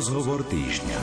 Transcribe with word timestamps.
Rozhovor 0.00 0.48
týždňa. 0.48 0.96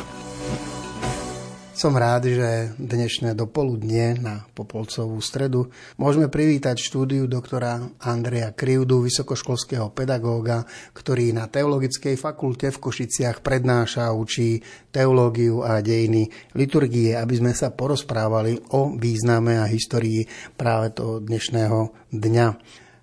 Som 1.78 1.94
rád, 1.94 2.34
že 2.34 2.74
dnešné 2.82 3.38
dopoludne 3.38 4.18
na 4.18 4.50
Popolcovú 4.58 5.22
stredu 5.22 5.70
môžeme 6.02 6.34
privítať 6.34 6.82
štúdiu 6.82 7.30
doktora 7.30 7.94
Andreja 8.02 8.58
Krivdu, 8.58 9.06
vysokoškolského 9.06 9.94
pedagóga, 9.94 10.66
ktorý 10.98 11.30
na 11.30 11.46
Teologickej 11.46 12.18
fakulte 12.18 12.74
v 12.74 12.82
Košiciach 12.82 13.46
prednáša 13.46 14.10
a 14.10 14.18
učí 14.18 14.66
teológiu 14.90 15.62
a 15.62 15.78
dejiny 15.86 16.34
liturgie, 16.58 17.14
aby 17.14 17.38
sme 17.38 17.54
sa 17.54 17.70
porozprávali 17.70 18.58
o 18.74 18.98
význame 18.98 19.62
a 19.62 19.70
histórii 19.70 20.26
práve 20.58 20.98
toho 20.98 21.22
dnešného 21.22 22.10
dňa. 22.18 22.48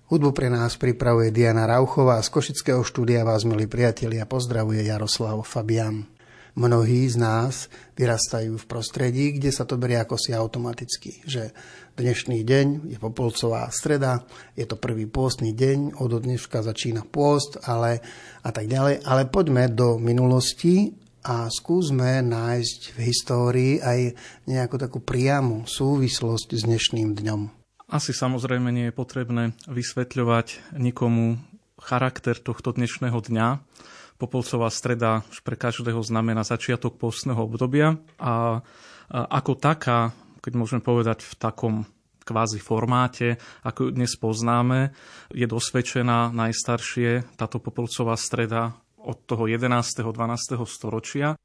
Hudbu 0.05 0.37
pre 0.37 0.53
nás 0.53 0.77
pripravuje 0.77 1.33
Diana 1.33 1.65
Rauchová 1.65 2.21
z 2.21 2.29
Košického 2.29 2.85
štúdia 2.85 3.25
vás, 3.25 3.41
milí 3.41 3.65
priatelia, 3.65 4.29
pozdravuje 4.29 4.85
Jaroslav 4.85 5.41
Fabian. 5.41 6.05
Mnohí 6.53 7.09
z 7.09 7.17
nás 7.17 7.73
vyrastajú 7.97 8.53
v 8.53 8.69
prostredí, 8.69 9.33
kde 9.33 9.49
sa 9.49 9.65
to 9.65 9.81
berie 9.81 9.97
ako 9.97 10.13
si 10.21 10.29
automaticky, 10.29 11.25
že 11.25 11.57
dnešný 11.97 12.45
deň 12.45 12.93
je 12.93 13.01
Popolcová 13.01 13.65
streda, 13.73 14.21
je 14.53 14.69
to 14.69 14.77
prvý 14.77 15.09
pôstny 15.09 15.57
deň, 15.57 15.97
od 15.97 16.21
dneška 16.21 16.61
začína 16.61 17.01
pôst, 17.09 17.57
ale 17.65 18.05
a 18.45 18.53
tak 18.53 18.69
ďalej. 18.69 19.01
Ale 19.09 19.25
poďme 19.25 19.73
do 19.73 19.97
minulosti 19.97 20.93
a 21.25 21.49
skúsme 21.49 22.21
nájsť 22.21 22.93
v 22.93 22.99
histórii 23.09 23.73
aj 23.81 24.13
nejakú 24.45 24.77
takú 24.77 25.01
priamu 25.01 25.65
súvislosť 25.65 26.53
s 26.53 26.61
dnešným 26.61 27.17
dňom. 27.17 27.54
Asi 27.85 28.17
samozrejme 28.17 28.73
nie 28.73 28.89
je 28.89 28.97
potrebné 28.97 29.43
vysvetľovať 29.69 30.77
nikomu 30.81 31.37
charakter 31.77 32.33
tohto 32.33 32.73
dnešného 32.73 33.19
dňa, 33.21 33.47
Popolcová 34.15 34.71
streda 34.71 35.27
už 35.27 35.43
pre 35.43 35.59
každého 35.59 35.99
znamená 35.99 36.47
začiatok 36.47 36.95
postného 36.95 37.43
obdobia 37.43 37.99
a 38.15 38.63
ako 39.11 39.59
taká, 39.59 40.15
keď 40.39 40.53
môžeme 40.55 40.79
povedať 40.79 41.27
v 41.27 41.33
takom 41.35 41.75
kvázi 42.23 42.63
formáte, 42.63 43.35
ako 43.61 43.85
ju 43.85 43.89
dnes 43.91 44.15
poznáme, 44.15 44.95
je 45.35 45.45
dosvedčená 45.45 46.31
najstaršie 46.31 47.35
táto 47.35 47.59
Popolcová 47.59 48.15
streda 48.15 48.79
od 49.03 49.19
toho 49.27 49.51
11. 49.51 49.67
12. 49.83 50.63
storočia 50.63 51.35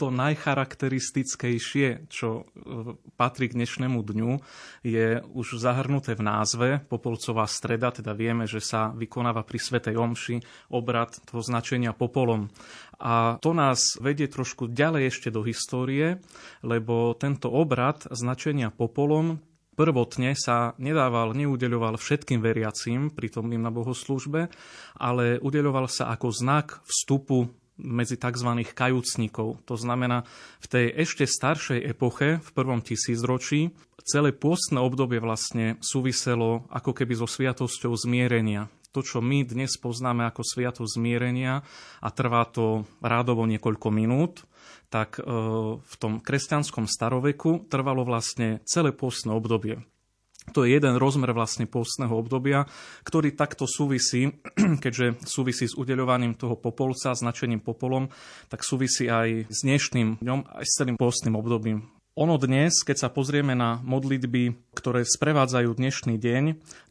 to 0.00 0.08
najcharakteristickejšie, 0.08 2.08
čo 2.08 2.48
e, 2.48 2.96
patrí 3.20 3.52
k 3.52 3.60
dnešnému 3.60 4.00
dňu, 4.00 4.40
je 4.80 5.20
už 5.20 5.60
zahrnuté 5.60 6.16
v 6.16 6.24
názve 6.24 6.68
Popolcová 6.88 7.44
streda, 7.44 7.92
teda 7.92 8.16
vieme, 8.16 8.48
že 8.48 8.64
sa 8.64 8.96
vykonáva 8.96 9.44
pri 9.44 9.60
Svetej 9.60 10.00
Omši 10.00 10.36
obrad 10.72 11.20
toho 11.28 11.44
značenia 11.44 11.92
popolom. 11.92 12.48
A 12.96 13.36
to 13.44 13.52
nás 13.52 14.00
vedie 14.00 14.24
trošku 14.24 14.72
ďalej 14.72 15.12
ešte 15.12 15.28
do 15.28 15.44
histórie, 15.44 16.24
lebo 16.64 17.12
tento 17.20 17.52
obrad 17.52 18.08
značenia 18.08 18.72
popolom 18.72 19.44
prvotne 19.80 20.36
sa 20.36 20.76
nedával, 20.76 21.32
neudeľoval 21.32 22.00
všetkým 22.00 22.40
veriacím 22.40 23.12
prítomným 23.12 23.64
na 23.64 23.72
bohoslužbe, 23.72 24.52
ale 25.00 25.40
udeľoval 25.40 25.88
sa 25.88 26.12
ako 26.12 26.28
znak 26.32 26.84
vstupu 26.84 27.48
medzi 27.80 28.20
tzv. 28.20 28.62
kajúcnikov. 28.76 29.60
To 29.66 29.74
znamená, 29.74 30.28
v 30.60 30.66
tej 30.68 30.86
ešte 30.94 31.24
staršej 31.24 31.80
epoche, 31.82 32.38
v 32.38 32.50
prvom 32.52 32.84
tisícročí, 32.84 33.72
celé 34.04 34.32
pôstne 34.32 34.80
obdobie 34.80 35.20
vlastne 35.20 35.80
súviselo 35.80 36.68
ako 36.72 36.92
keby 36.96 37.14
so 37.16 37.26
sviatosťou 37.28 37.92
zmierenia. 37.96 38.68
To, 38.90 39.06
čo 39.06 39.22
my 39.22 39.46
dnes 39.46 39.78
poznáme 39.78 40.26
ako 40.26 40.42
sviatosť 40.42 40.98
zmierenia 40.98 41.62
a 42.02 42.08
trvá 42.10 42.42
to 42.50 42.90
rádovo 42.98 43.46
niekoľko 43.46 43.88
minút, 43.94 44.42
tak 44.90 45.22
e, 45.22 45.22
v 45.78 45.94
tom 46.02 46.18
kresťanskom 46.18 46.90
staroveku 46.90 47.70
trvalo 47.70 48.02
vlastne 48.02 48.58
celé 48.66 48.90
pôstne 48.90 49.30
obdobie. 49.30 49.78
To 50.50 50.66
je 50.66 50.74
jeden 50.74 50.98
rozmer 50.98 51.30
vlastne 51.30 51.70
postného 51.70 52.12
obdobia, 52.12 52.66
ktorý 53.06 53.34
takto 53.34 53.64
súvisí, 53.70 54.30
keďže 54.84 55.22
súvisí 55.24 55.70
s 55.70 55.78
udeľovaním 55.78 56.34
toho 56.34 56.58
popolca, 56.58 57.14
značením 57.14 57.62
popolom, 57.62 58.10
tak 58.50 58.66
súvisí 58.66 59.06
aj 59.06 59.46
s 59.46 59.58
dnešným 59.62 60.22
dňom, 60.22 60.40
aj 60.46 60.64
s 60.66 60.76
celým 60.76 60.96
postným 60.98 61.38
obdobím. 61.38 61.86
Ono 62.18 62.36
dnes, 62.36 62.82
keď 62.82 63.06
sa 63.06 63.08
pozrieme 63.08 63.54
na 63.54 63.78
modlitby, 63.86 64.74
ktoré 64.74 65.06
sprevádzajú 65.06 65.70
dnešný 65.72 66.18
deň, 66.18 66.44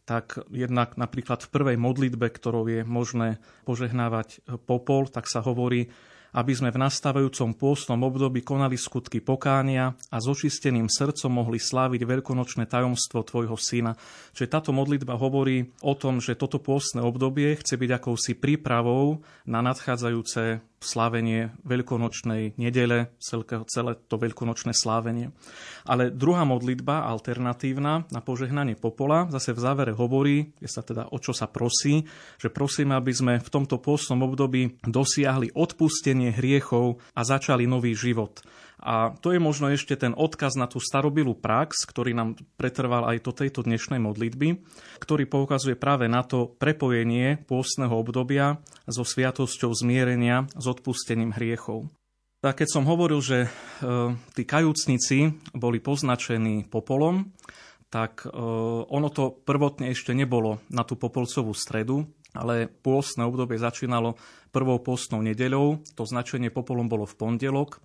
tak 0.07 0.41
jednak 0.49 0.95
napríklad 0.95 1.43
v 1.45 1.51
prvej 1.53 1.77
modlitbe, 1.77 2.31
ktorou 2.33 2.65
je 2.65 2.81
možné 2.87 3.37
požehnávať 3.67 4.41
popol, 4.65 5.11
tak 5.11 5.27
sa 5.27 5.43
hovorí 5.43 5.91
aby 6.35 6.53
sme 6.53 6.69
v 6.69 6.81
nastávajúcom 6.81 7.57
pôstnom 7.57 7.97
období 8.05 8.45
konali 8.45 8.77
skutky 8.77 9.19
pokánia 9.23 9.97
a 10.13 10.17
s 10.21 10.25
očisteným 10.29 10.85
srdcom 10.85 11.41
mohli 11.41 11.57
sláviť 11.57 12.05
veľkonočné 12.05 12.69
tajomstvo 12.69 13.25
Tvojho 13.25 13.57
syna. 13.57 13.97
Čiže 14.37 14.51
táto 14.51 14.71
modlitba 14.71 15.17
hovorí 15.17 15.73
o 15.81 15.93
tom, 15.97 16.21
že 16.21 16.37
toto 16.37 16.61
pôstne 16.61 17.01
obdobie 17.01 17.57
chce 17.57 17.75
byť 17.79 17.91
akousi 17.97 18.33
prípravou 18.37 19.25
na 19.49 19.65
nadchádzajúce 19.65 20.68
slávenie 20.79 21.51
veľkonočnej 21.67 22.55
nedele, 22.55 23.11
celé 23.19 23.91
to 24.07 24.15
veľkonočné 24.15 24.71
slávenie. 24.71 25.31
Ale 25.83 26.11
druhá 26.11 26.47
modlitba, 26.47 27.07
alternatívna 27.07 28.07
na 28.09 28.21
požehnanie 28.23 28.79
popola, 28.79 29.27
zase 29.31 29.51
v 29.51 29.63
závere 29.63 29.93
hovorí, 29.95 30.55
je 30.63 30.69
sa 30.71 30.83
teda 30.83 31.11
o 31.11 31.17
čo 31.19 31.35
sa 31.35 31.51
prosí, 31.51 32.07
že 32.39 32.47
prosíme, 32.47 32.95
aby 32.95 33.11
sme 33.11 33.33
v 33.43 33.49
tomto 33.49 33.79
pôstnom 33.79 34.23
období 34.23 34.79
dosiahli 34.87 35.51
odpustenie 35.53 36.31
hriechov 36.31 37.03
a 37.15 37.21
začali 37.27 37.67
nový 37.67 37.93
život. 37.95 38.39
A 38.79 39.11
to 39.19 39.35
je 39.35 39.43
možno 39.43 39.67
ešte 39.67 39.99
ten 39.99 40.15
odkaz 40.15 40.55
na 40.55 40.63
tú 40.63 40.79
starobilú 40.79 41.35
prax, 41.35 41.83
ktorý 41.83 42.15
nám 42.15 42.39
pretrval 42.55 43.11
aj 43.11 43.17
do 43.27 43.31
tejto 43.35 43.59
dnešnej 43.67 43.99
modlitby, 43.99 44.63
ktorý 45.03 45.27
poukazuje 45.27 45.75
práve 45.75 46.07
na 46.07 46.23
to 46.23 46.47
prepojenie 46.47 47.43
pôstneho 47.43 47.91
obdobia 47.91 48.63
so 48.87 49.03
sviatosťou 49.03 49.75
zmierenia 49.75 50.47
s 50.55 50.63
odpustením 50.63 51.35
hriechov. 51.35 51.91
Tak 52.39 52.63
keď 52.63 52.69
som 52.71 52.87
hovoril, 52.87 53.19
že 53.19 53.37
e, 53.43 53.49
tí 54.31 54.47
kajúcnici 54.47 55.43
boli 55.51 55.83
poznačení 55.83 56.71
popolom, 56.71 57.35
tak 57.91 58.23
e, 58.23 58.31
ono 58.87 59.11
to 59.11 59.43
prvotne 59.43 59.91
ešte 59.91 60.15
nebolo 60.15 60.63
na 60.71 60.87
tú 60.87 60.95
popolcovú 60.95 61.51
stredu, 61.51 62.07
ale 62.31 62.71
pôstne 62.71 63.27
obdobie 63.27 63.59
začínalo 63.59 64.15
prvou 64.55 64.79
postnou 64.79 65.19
nedeľou, 65.19 65.83
to 65.99 66.07
značenie 66.07 66.47
popolom 66.47 66.87
bolo 66.87 67.03
v 67.03 67.17
pondelok 67.19 67.83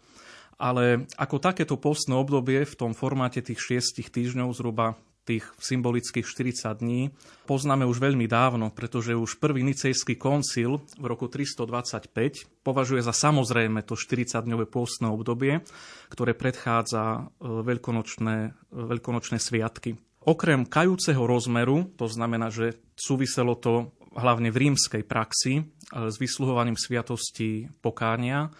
ale 0.58 1.06
ako 1.18 1.36
takéto 1.42 1.76
postné 1.80 2.14
obdobie 2.14 2.62
v 2.66 2.74
tom 2.74 2.92
formáte 2.94 3.42
tých 3.42 3.60
šiestich 3.60 4.10
týždňov 4.10 4.54
zhruba 4.54 4.98
tých 5.24 5.48
symbolických 5.56 6.28
40 6.28 6.84
dní 6.84 7.02
poznáme 7.48 7.88
už 7.88 7.96
veľmi 7.96 8.28
dávno, 8.28 8.68
pretože 8.70 9.16
už 9.16 9.40
prvý 9.40 9.64
nicejský 9.64 10.20
koncil 10.20 10.84
v 11.00 11.04
roku 11.08 11.32
325 11.32 12.44
považuje 12.60 13.00
za 13.00 13.16
samozrejme 13.16 13.80
to 13.88 13.96
40-dňové 13.96 14.68
pôstne 14.68 15.08
obdobie, 15.08 15.64
ktoré 16.12 16.36
predchádza 16.36 17.02
e, 17.16 17.20
veľkonočné, 17.40 18.36
e, 18.36 18.50
veľkonočné 18.68 19.40
sviatky. 19.40 19.96
Okrem 20.24 20.68
kajúceho 20.68 21.24
rozmeru, 21.24 21.88
to 21.96 22.08
znamená, 22.08 22.48
že 22.52 22.80
súviselo 22.96 23.56
to 23.56 23.92
hlavne 24.14 24.48
v 24.52 24.68
rímskej 24.68 25.02
praxi 25.08 25.60
e, 25.60 25.62
s 26.12 26.20
vysluhovaním 26.20 26.76
sviatosti 26.76 27.72
pokánia, 27.80 28.52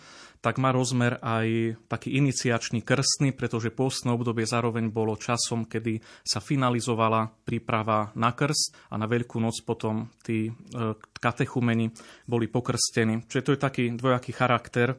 tak 0.44 0.60
má 0.60 0.77
rozmer 0.77 1.16
aj 1.25 1.81
taký 1.88 2.21
iniciačný 2.21 2.84
krstný, 2.84 3.32
pretože 3.32 3.72
pôstne 3.72 4.12
obdobie 4.12 4.44
zároveň 4.44 4.93
bolo 4.93 5.16
časom, 5.16 5.65
kedy 5.65 6.05
sa 6.21 6.44
finalizovala 6.44 7.32
príprava 7.49 8.12
na 8.12 8.37
krst 8.37 8.93
a 8.93 9.00
na 9.00 9.09
Veľkú 9.09 9.41
noc 9.41 9.65
potom 9.65 10.12
tí 10.21 10.53
e, 10.53 10.53
katechumeni 11.16 11.88
boli 12.28 12.53
pokrstení. 12.53 13.25
Čiže 13.25 13.41
to 13.41 13.53
je 13.56 13.65
taký 13.65 13.84
dvojaký 13.97 14.36
charakter 14.36 14.92
e, 14.92 14.97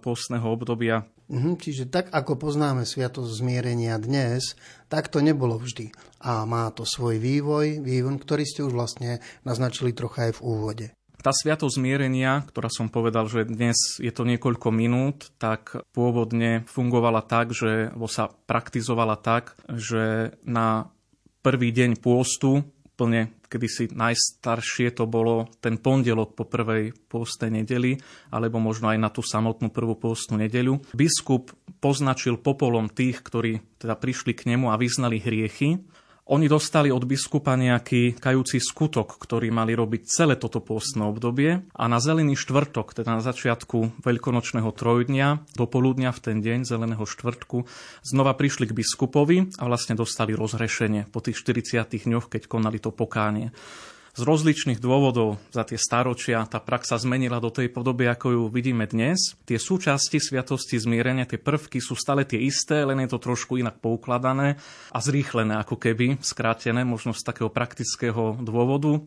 pôstneho 0.00 0.48
obdobia. 0.48 1.04
Mhm, 1.28 1.60
čiže 1.60 1.92
tak, 1.92 2.08
ako 2.08 2.40
poznáme 2.40 2.88
Sviatosť 2.88 3.36
zmierenia 3.36 4.00
dnes, 4.00 4.56
tak 4.88 5.12
to 5.12 5.20
nebolo 5.20 5.60
vždy. 5.60 5.92
A 6.24 6.48
má 6.48 6.72
to 6.72 6.88
svoj 6.88 7.20
vývoj, 7.20 7.84
vývoj, 7.84 8.16
ktorý 8.16 8.48
ste 8.48 8.64
už 8.64 8.72
vlastne 8.72 9.20
naznačili 9.44 9.92
trocha 9.92 10.32
aj 10.32 10.40
v 10.40 10.44
úvode. 10.48 10.86
Tá 11.20 11.36
sviatosť 11.36 11.76
zmierenia, 11.76 12.40
ktorá 12.48 12.72
som 12.72 12.88
povedal, 12.88 13.28
že 13.28 13.44
dnes 13.44 13.76
je 14.00 14.08
to 14.08 14.24
niekoľko 14.24 14.72
minút, 14.72 15.36
tak 15.36 15.76
pôvodne 15.92 16.64
fungovala 16.64 17.20
tak, 17.20 17.52
že 17.52 17.92
sa 18.08 18.32
praktizovala 18.48 19.20
tak, 19.20 19.52
že 19.68 20.32
na 20.48 20.88
prvý 21.44 21.76
deň 21.76 22.00
pôstu, 22.00 22.64
plne 22.96 23.36
kedysi 23.52 23.92
najstaršie 23.92 24.96
to 24.96 25.04
bolo 25.04 25.52
ten 25.60 25.76
pondelok 25.76 26.32
po 26.32 26.48
prvej 26.48 26.96
pôstnej 27.12 27.52
nedeli, 27.52 28.00
alebo 28.32 28.56
možno 28.56 28.88
aj 28.88 28.98
na 29.00 29.12
tú 29.12 29.20
samotnú 29.20 29.68
prvú 29.68 30.00
pôstnu 30.00 30.40
nedeľu. 30.40 30.80
Biskup 30.96 31.52
poznačil 31.84 32.40
popolom 32.40 32.88
tých, 32.88 33.20
ktorí 33.20 33.60
teda 33.76 33.92
prišli 33.92 34.32
k 34.32 34.56
nemu 34.56 34.72
a 34.72 34.80
vyznali 34.80 35.20
hriechy 35.20 35.84
Oni 36.30 36.46
dostali 36.46 36.94
od 36.94 37.02
biskupa 37.10 37.58
nejaký 37.58 38.14
kajúci 38.22 38.62
skutok, 38.62 39.18
ktorý 39.18 39.50
mali 39.50 39.74
robiť 39.74 40.06
celé 40.06 40.38
toto 40.38 40.62
pôstne 40.62 41.02
obdobie 41.02 41.66
a 41.74 41.84
na 41.90 41.98
zelený 41.98 42.38
štvrtok, 42.38 42.94
teda 42.94 43.18
na 43.18 43.22
začiatku 43.22 43.98
veľkonočného 43.98 44.70
trojdňa, 44.70 45.58
do 45.58 45.66
poludnia 45.66 46.14
v 46.14 46.22
ten 46.22 46.38
deň 46.38 46.62
zeleného 46.62 47.02
štvrtku, 47.02 47.66
znova 48.06 48.38
prišli 48.38 48.70
k 48.70 48.76
biskupovi 48.78 49.58
a 49.58 49.66
vlastne 49.66 49.98
dostali 49.98 50.30
rozhrešenie 50.38 51.10
po 51.10 51.18
tých 51.18 51.34
40 51.34 52.06
dňoch, 52.06 52.30
keď 52.30 52.46
konali 52.46 52.78
to 52.78 52.94
pokánie 52.94 53.50
z 54.14 54.22
rozličných 54.26 54.82
dôvodov 54.82 55.38
za 55.54 55.62
tie 55.62 55.78
staročia 55.78 56.42
tá 56.48 56.58
prax 56.58 56.90
sa 56.90 56.98
zmenila 56.98 57.38
do 57.38 57.52
tej 57.52 57.70
podoby, 57.70 58.10
ako 58.10 58.26
ju 58.30 58.42
vidíme 58.50 58.86
dnes. 58.90 59.38
Tie 59.46 59.58
súčasti 59.60 60.18
sviatosti 60.18 60.80
zmierenia, 60.80 61.28
tie 61.28 61.38
prvky 61.38 61.78
sú 61.78 61.94
stále 61.94 62.26
tie 62.26 62.40
isté, 62.42 62.82
len 62.82 62.98
je 63.04 63.10
to 63.14 63.22
trošku 63.22 63.60
inak 63.60 63.78
poukladané 63.78 64.58
a 64.90 64.98
zrýchlené 64.98 65.62
ako 65.62 65.78
keby, 65.78 66.18
skrátené, 66.24 66.82
možno 66.82 67.14
z 67.14 67.22
takého 67.22 67.52
praktického 67.52 68.40
dôvodu 68.42 69.04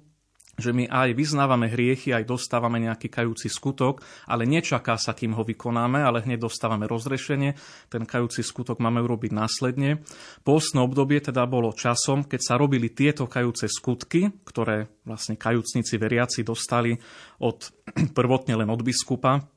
že 0.53 0.69
my 0.69 0.85
aj 0.85 1.17
vyznávame 1.17 1.65
hriechy, 1.65 2.13
aj 2.13 2.29
dostávame 2.29 2.77
nejaký 2.77 3.09
kajúci 3.09 3.49
skutok, 3.49 4.05
ale 4.29 4.45
nečaká 4.45 5.01
sa, 5.01 5.17
kým 5.17 5.33
ho 5.33 5.41
vykonáme, 5.41 6.05
ale 6.05 6.21
hneď 6.21 6.45
dostávame 6.45 6.85
rozrešenie. 6.85 7.57
Ten 7.89 8.05
kajúci 8.05 8.45
skutok 8.45 8.77
máme 8.77 9.01
urobiť 9.01 9.33
následne. 9.33 10.05
Postné 10.45 10.79
obdobie 10.81 11.17
teda 11.25 11.49
bolo 11.49 11.73
časom, 11.73 12.29
keď 12.29 12.41
sa 12.41 12.55
robili 12.61 12.93
tieto 12.93 13.25
kajúce 13.25 13.65
skutky, 13.65 14.29
ktoré 14.45 14.93
vlastne 15.09 15.41
kajúcnici 15.41 15.97
veriaci 15.97 16.45
dostali 16.45 16.93
od, 17.41 17.73
prvotne 18.17 18.53
len 18.53 18.69
od 18.69 18.81
biskupa, 18.85 19.52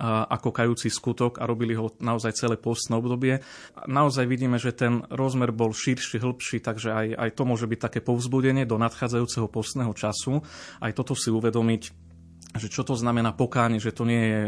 ako 0.00 0.48
kajúci 0.48 0.88
skutok 0.88 1.38
a 1.38 1.44
robili 1.44 1.76
ho 1.76 1.92
naozaj 2.00 2.32
celé 2.32 2.56
postné 2.56 2.96
obdobie. 2.96 3.44
Naozaj 3.84 4.24
vidíme, 4.24 4.56
že 4.56 4.72
ten 4.72 5.04
rozmer 5.12 5.52
bol 5.52 5.76
širší, 5.76 6.24
hĺbší, 6.24 6.64
takže 6.64 6.88
aj, 6.88 7.06
aj 7.20 7.30
to 7.36 7.42
môže 7.44 7.68
byť 7.68 7.80
také 7.92 8.00
povzbudenie 8.00 8.64
do 8.64 8.80
nadchádzajúceho 8.80 9.44
postného 9.52 9.92
času. 9.92 10.40
Aj 10.80 10.88
toto 10.96 11.12
si 11.12 11.28
uvedomiť, 11.28 11.82
že 12.56 12.68
čo 12.72 12.80
to 12.80 12.96
znamená 12.96 13.36
pokánie, 13.36 13.76
že 13.76 13.92
to 13.92 14.08
nie 14.08 14.24
je 14.24 14.42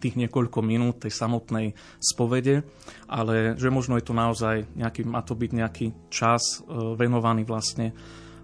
tých 0.00 0.16
niekoľko 0.16 0.64
minút 0.64 1.04
tej 1.04 1.12
samotnej 1.12 1.76
spovede, 2.00 2.64
ale 3.06 3.54
že 3.54 3.68
možno 3.70 4.00
je 4.00 4.04
to 4.08 4.16
naozaj 4.16 4.64
nejaký, 4.74 5.06
má 5.06 5.22
to 5.22 5.38
byť 5.38 5.50
nejaký 5.54 5.86
čas 6.08 6.58
e, 6.58 6.96
venovaný 6.98 7.44
vlastne 7.46 7.94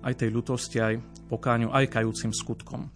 aj 0.05 0.21
tej 0.21 0.31
ľutosti, 0.31 0.79
aj 0.79 0.95
pokáňu, 1.33 1.73
aj 1.73 1.91
kajúcim 1.91 2.31
skutkom. 2.31 2.93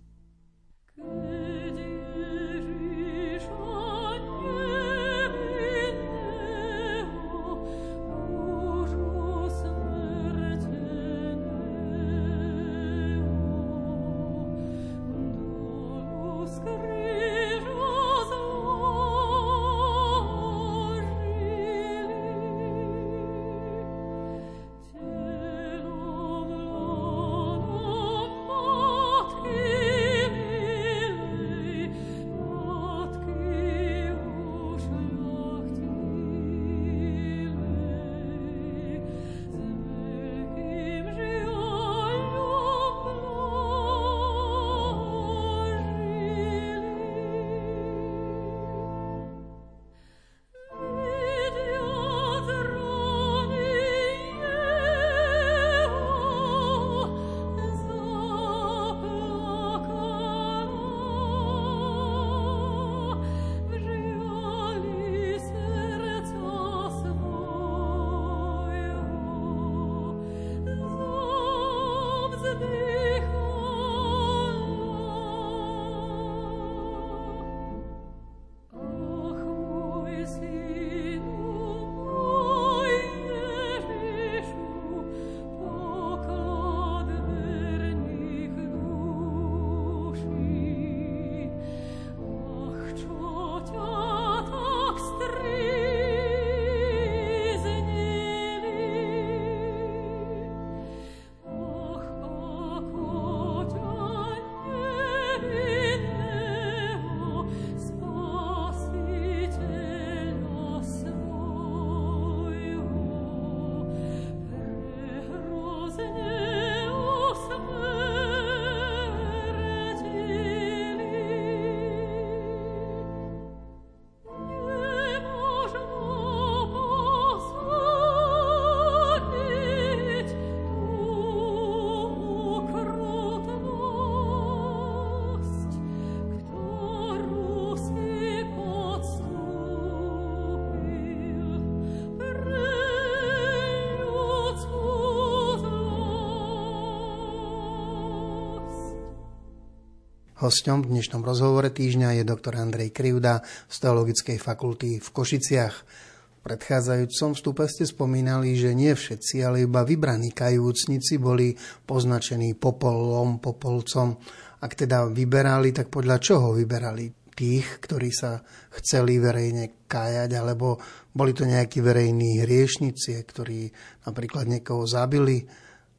Hosťom 150.39 150.87
v 150.87 150.95
dnešnom 150.95 151.27
rozhovore 151.27 151.67
týždňa 151.67 152.15
je 152.15 152.23
doktor 152.23 152.55
Andrej 152.63 152.95
Krivda 152.95 153.43
z 153.67 153.77
Teologickej 153.83 154.39
fakulty 154.39 155.03
v 155.03 155.09
Košiciach. 155.11 155.75
V 155.75 156.39
predchádzajúcom 156.47 157.35
vstupe 157.35 157.67
ste 157.67 157.83
spomínali, 157.83 158.55
že 158.55 158.71
nie 158.71 158.95
všetci, 158.95 159.43
ale 159.43 159.67
iba 159.67 159.83
vybraní 159.83 160.31
kajúcnici 160.31 161.19
boli 161.19 161.59
poznačení 161.83 162.55
popolom, 162.55 163.43
popolcom. 163.43 164.15
Ak 164.63 164.79
teda 164.79 165.11
vyberali, 165.11 165.75
tak 165.75 165.91
podľa 165.91 166.23
čoho 166.23 166.55
vyberali 166.55 167.35
tých, 167.35 167.83
ktorí 167.83 168.15
sa 168.15 168.39
chceli 168.79 169.19
verejne 169.19 169.91
kájať, 169.91 170.39
alebo 170.39 170.79
boli 171.19 171.35
to 171.35 171.51
nejakí 171.51 171.83
verejní 171.83 172.47
hriešnici, 172.47 173.19
ktorí 173.27 173.75
napríklad 174.07 174.47
niekoho 174.47 174.87
zabili, 174.87 175.43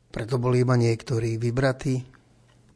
preto 0.07 0.39
boli 0.39 0.63
iba 0.63 0.79
niektorí 0.79 1.35
vybratí? 1.35 2.18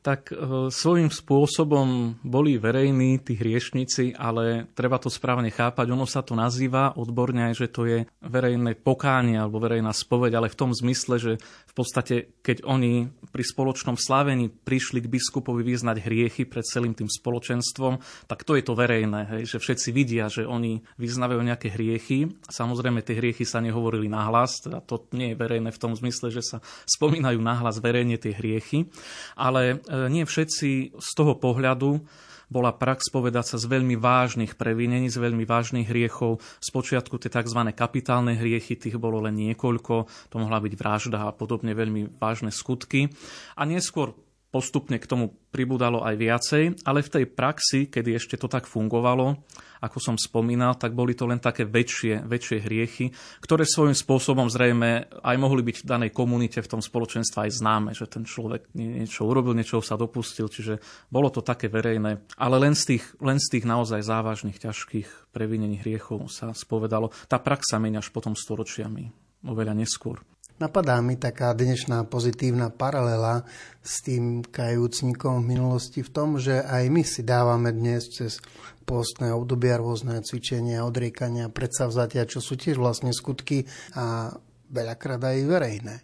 Tak 0.03 0.35
e, 0.35 0.67
svojím 0.67 1.07
spôsobom 1.07 2.19
boli 2.27 2.59
verejní 2.59 3.23
tí 3.23 3.39
hriešnici, 3.39 4.11
ale 4.19 4.67
treba 4.75 4.99
to 4.99 5.07
správne 5.07 5.47
chápať. 5.47 5.95
Ono 5.95 6.03
sa 6.03 6.19
to 6.19 6.35
nazýva 6.35 6.91
odborne 6.99 7.47
aj, 7.49 7.53
že 7.55 7.67
to 7.71 7.81
je 7.87 7.99
verejné 8.19 8.75
pokánie 8.75 9.39
alebo 9.39 9.63
verejná 9.63 9.95
spoveď, 9.95 10.35
ale 10.35 10.51
v 10.51 10.59
tom 10.59 10.75
zmysle, 10.75 11.15
že 11.17 11.33
v 11.39 11.72
podstate, 11.73 12.37
keď 12.45 12.63
oni 12.69 13.09
pri 13.33 13.41
spoločnom 13.41 13.97
slávení 13.97 14.53
prišli 14.53 15.01
k 15.01 15.09
biskupovi 15.09 15.65
vyznať 15.65 16.05
hriechy 16.05 16.45
pred 16.45 16.61
celým 16.61 16.93
tým 16.93 17.09
spoločenstvom, 17.09 17.97
tak 18.29 18.45
to 18.45 18.53
je 18.53 18.63
to 18.63 18.77
verejné, 18.77 19.25
hej, 19.37 19.43
že 19.49 19.57
všetci 19.57 19.89
vidia, 19.89 20.29
že 20.29 20.45
oni 20.45 20.85
vyznávajú 21.01 21.41
nejaké 21.41 21.73
hriechy. 21.73 22.29
Samozrejme, 22.45 23.01
tie 23.01 23.17
hriechy 23.17 23.41
sa 23.41 23.57
nehovorili 23.57 24.05
nahlas, 24.05 24.61
teda 24.61 24.85
to 24.85 25.01
nie 25.17 25.33
je 25.33 25.39
verejné 25.41 25.73
v 25.73 25.81
tom 25.81 25.97
zmysle, 25.97 26.29
že 26.29 26.45
sa 26.45 26.57
spomínajú 26.85 27.41
nahlas 27.41 27.81
verejne 27.81 28.21
tie 28.21 28.37
hriechy, 28.37 28.85
ale 29.33 29.81
nie 30.13 30.29
všetci 30.29 30.93
z 30.93 31.09
toho 31.17 31.33
pohľadu 31.41 32.05
bola 32.51 32.75
prax 32.75 33.09
povedať 33.09 33.55
sa 33.55 33.57
z 33.57 33.65
veľmi 33.65 33.97
vážnych 33.97 34.59
previnení, 34.59 35.09
z 35.09 35.17
veľmi 35.17 35.47
vážnych 35.47 35.89
hriechov. 35.89 36.37
Spočiatku 36.61 37.17
tie 37.17 37.31
tzv. 37.31 37.59
kapitálne 37.73 38.37
hriechy, 38.37 38.77
tých 38.77 38.99
bolo 39.01 39.23
len 39.25 39.33
niekoľko, 39.33 40.05
to 40.29 40.35
mohla 40.37 40.61
byť 40.61 40.73
vražda 40.77 41.19
a 41.25 41.33
podobne 41.33 41.62
veľmi 41.71 42.19
vážne 42.19 42.51
skutky. 42.51 43.07
A 43.55 43.63
neskôr 43.63 44.11
postupne 44.53 45.01
k 45.01 45.09
tomu 45.09 45.33
pribudalo 45.49 46.05
aj 46.05 46.13
viacej, 46.13 46.63
ale 46.85 47.01
v 47.01 47.09
tej 47.09 47.25
praxi, 47.25 47.89
kedy 47.89 48.13
ešte 48.13 48.37
to 48.37 48.45
tak 48.45 48.69
fungovalo, 48.69 49.41
ako 49.81 49.97
som 49.97 50.15
spomínal, 50.15 50.77
tak 50.77 50.93
boli 50.93 51.17
to 51.17 51.25
len 51.25 51.41
také 51.41 51.65
väčšie, 51.65 52.21
väčšie 52.29 52.57
hriechy, 52.61 53.09
ktoré 53.41 53.65
svojím 53.65 53.97
spôsobom 53.97 54.45
zrejme 54.53 55.09
aj 55.25 55.35
mohli 55.41 55.65
byť 55.65 55.77
v 55.81 55.89
danej 55.89 56.11
komunite, 56.13 56.61
v 56.61 56.69
tom 56.69 56.81
spoločenstve 56.85 57.49
aj 57.49 57.51
známe, 57.57 57.89
že 57.97 58.05
ten 58.05 58.29
človek 58.29 58.69
niečo 58.77 59.25
urobil, 59.25 59.57
niečo 59.57 59.81
sa 59.81 59.97
dopustil, 59.97 60.45
čiže 60.45 60.77
bolo 61.09 61.33
to 61.33 61.41
také 61.41 61.65
verejné. 61.67 62.21
Ale 62.37 62.55
len 62.61 62.77
z 62.77 62.95
tých, 62.95 63.05
len 63.25 63.41
z 63.41 63.57
tých 63.57 63.65
naozaj 63.65 64.05
závažných, 64.05 64.61
ťažkých 64.61 65.33
previnení 65.33 65.81
hriechov 65.81 66.29
sa 66.29 66.53
spovedalo. 66.53 67.09
Tá 67.25 67.41
prax 67.41 67.73
sa 67.73 67.81
až 67.81 68.07
potom 68.13 68.37
storočiami, 68.37 69.09
oveľa 69.49 69.73
neskôr. 69.73 70.21
Napadá 70.61 71.01
mi 71.01 71.17
taká 71.17 71.49
dnešná 71.57 72.05
pozitívna 72.05 72.69
paralela 72.69 73.41
s 73.81 74.05
tým 74.05 74.45
kajúcnikom 74.45 75.41
v 75.41 75.49
minulosti 75.57 76.05
v 76.05 76.13
tom, 76.13 76.37
že 76.37 76.61
aj 76.61 76.93
my 76.93 77.01
si 77.01 77.25
dávame 77.25 77.73
dnes 77.73 78.05
cez 78.13 78.37
postné 78.85 79.33
obdobia 79.33 79.81
rôzne 79.81 80.21
cvičenia, 80.21 80.85
odriekania, 80.85 81.49
predsavzatia, 81.49 82.29
čo 82.29 82.37
sú 82.37 82.53
tiež 82.53 82.77
vlastne 82.77 83.09
skutky 83.09 83.65
a 83.97 84.29
veľakrát 84.69 85.25
aj 85.25 85.37
verejné. 85.41 85.95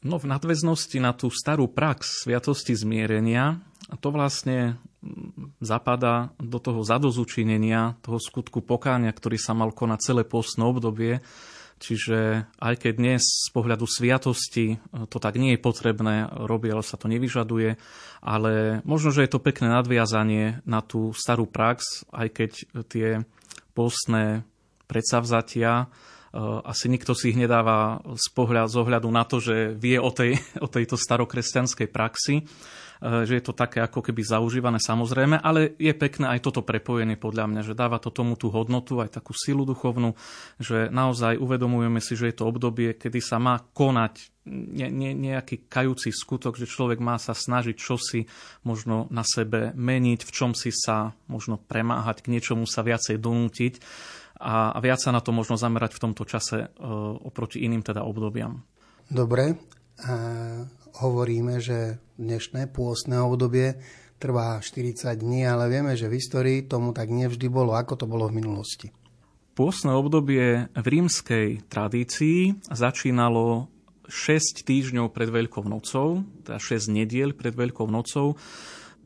No 0.00 0.16
v 0.16 0.30
nadväznosti 0.30 0.98
na 1.04 1.12
tú 1.12 1.28
starú 1.28 1.68
prax 1.68 2.24
sviatosti 2.24 2.72
zmierenia, 2.72 3.60
to 4.00 4.08
vlastne 4.08 4.80
zapadá 5.60 6.32
do 6.40 6.56
toho 6.56 6.80
zadozučinenia, 6.80 8.00
toho 8.00 8.16
skutku 8.16 8.64
pokáňa, 8.64 9.12
ktorý 9.12 9.36
sa 9.36 9.52
mal 9.52 9.68
konať 9.74 9.98
celé 10.00 10.22
postné 10.24 10.64
obdobie, 10.64 11.20
Čiže 11.78 12.50
aj 12.58 12.74
keď 12.82 12.92
dnes 12.98 13.22
z 13.22 13.48
pohľadu 13.54 13.86
sviatosti 13.86 14.76
eh, 14.76 14.78
to 15.06 15.18
tak 15.22 15.38
nie 15.38 15.54
je 15.54 15.62
potrebné 15.62 16.26
robiť, 16.26 16.70
ale 16.74 16.84
sa 16.84 16.98
to 16.98 17.06
nevyžaduje, 17.06 17.78
ale 18.18 18.82
možno, 18.82 19.14
že 19.14 19.24
je 19.24 19.30
to 19.30 19.42
pekné 19.42 19.70
nadviazanie 19.70 20.60
na 20.66 20.82
tú 20.82 21.14
starú 21.14 21.46
prax, 21.46 22.02
aj 22.10 22.28
keď 22.34 22.50
tie 22.90 23.08
postné 23.78 24.42
predsavzatia 24.90 25.86
eh, 25.86 26.38
asi 26.66 26.90
nikto 26.90 27.14
si 27.14 27.30
ich 27.30 27.38
nedáva 27.38 28.02
z, 28.18 28.26
pohľad, 28.34 28.66
z 28.66 28.76
ohľadu 28.82 29.08
na 29.14 29.22
to, 29.22 29.38
že 29.38 29.78
vie 29.78 30.02
o, 30.02 30.10
tej, 30.10 30.34
o 30.64 30.66
tejto 30.66 30.98
starokresťanskej 30.98 31.88
praxi 31.94 32.42
že 32.98 33.38
je 33.38 33.44
to 33.44 33.54
také 33.54 33.78
ako 33.78 34.02
keby 34.02 34.26
zaužívané 34.26 34.82
samozrejme, 34.82 35.38
ale 35.38 35.78
je 35.78 35.94
pekné 35.94 36.34
aj 36.34 36.42
toto 36.42 36.66
prepojenie 36.66 37.14
podľa 37.14 37.46
mňa, 37.46 37.62
že 37.62 37.78
dáva 37.78 38.02
to 38.02 38.10
tomu 38.10 38.34
tú 38.34 38.50
hodnotu, 38.50 38.98
aj 38.98 39.14
takú 39.22 39.30
silu 39.34 39.62
duchovnú, 39.62 40.18
že 40.58 40.90
naozaj 40.90 41.38
uvedomujeme 41.38 42.02
si, 42.02 42.18
že 42.18 42.34
je 42.34 42.36
to 42.42 42.50
obdobie, 42.50 42.98
kedy 42.98 43.22
sa 43.22 43.38
má 43.38 43.62
konať 43.70 44.34
ne, 44.50 44.88
ne, 44.90 45.10
nejaký 45.14 45.70
kajúci 45.70 46.10
skutok, 46.10 46.58
že 46.58 46.66
človek 46.66 46.98
má 46.98 47.20
sa 47.20 47.36
snažiť 47.36 47.76
čosi 47.76 48.26
možno 48.66 49.06
na 49.14 49.22
sebe 49.22 49.70
meniť, 49.76 50.20
v 50.24 50.34
čom 50.34 50.56
si 50.56 50.74
sa 50.74 51.14
možno 51.30 51.60
premáhať, 51.60 52.26
k 52.26 52.32
niečomu 52.34 52.66
sa 52.66 52.82
viacej 52.82 53.20
donútiť 53.20 53.74
a, 54.38 54.74
a 54.74 54.78
viac 54.78 54.98
sa 55.02 55.14
na 55.14 55.22
to 55.22 55.34
možno 55.34 55.58
zamerať 55.58 55.98
v 55.98 56.02
tomto 56.02 56.22
čase 56.26 56.66
e, 56.66 56.68
oproti 57.22 57.62
iným 57.62 57.82
teda 57.82 58.06
obdobiam. 58.06 58.62
Dobre. 59.08 59.77
Hovoríme, 60.98 61.58
že 61.58 61.98
dnešné 62.18 62.70
pôstne 62.70 63.18
obdobie 63.18 63.78
trvá 64.18 64.58
40 64.58 65.14
dní, 65.14 65.46
ale 65.46 65.70
vieme, 65.70 65.94
že 65.94 66.10
v 66.10 66.18
histórii 66.18 66.66
tomu 66.66 66.90
tak 66.90 67.10
nevždy 67.10 67.46
bolo, 67.46 67.74
ako 67.74 67.94
to 68.02 68.06
bolo 68.10 68.26
v 68.30 68.42
minulosti. 68.42 68.90
Pôstne 69.58 69.94
obdobie 69.94 70.70
v 70.70 70.86
rímskej 70.86 71.66
tradícii 71.66 72.62
začínalo 72.70 73.66
6 74.06 74.62
týždňov 74.62 75.10
pred 75.10 75.30
Veľkou 75.34 75.66
nocou, 75.66 76.22
teda 76.46 76.62
6 76.62 76.94
nediel 76.94 77.34
pred 77.34 77.54
Veľkou 77.54 77.90
nocou. 77.90 78.38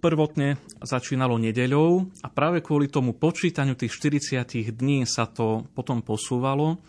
Prvotne 0.02 0.60
začínalo 0.82 1.40
nedeľou 1.40 2.10
a 2.20 2.28
práve 2.28 2.60
kvôli 2.60 2.92
tomu 2.92 3.16
počítaniu 3.16 3.78
tých 3.78 3.96
40 3.96 4.44
dní 4.76 5.08
sa 5.08 5.24
to 5.24 5.64
potom 5.72 6.04
posúvalo 6.04 6.82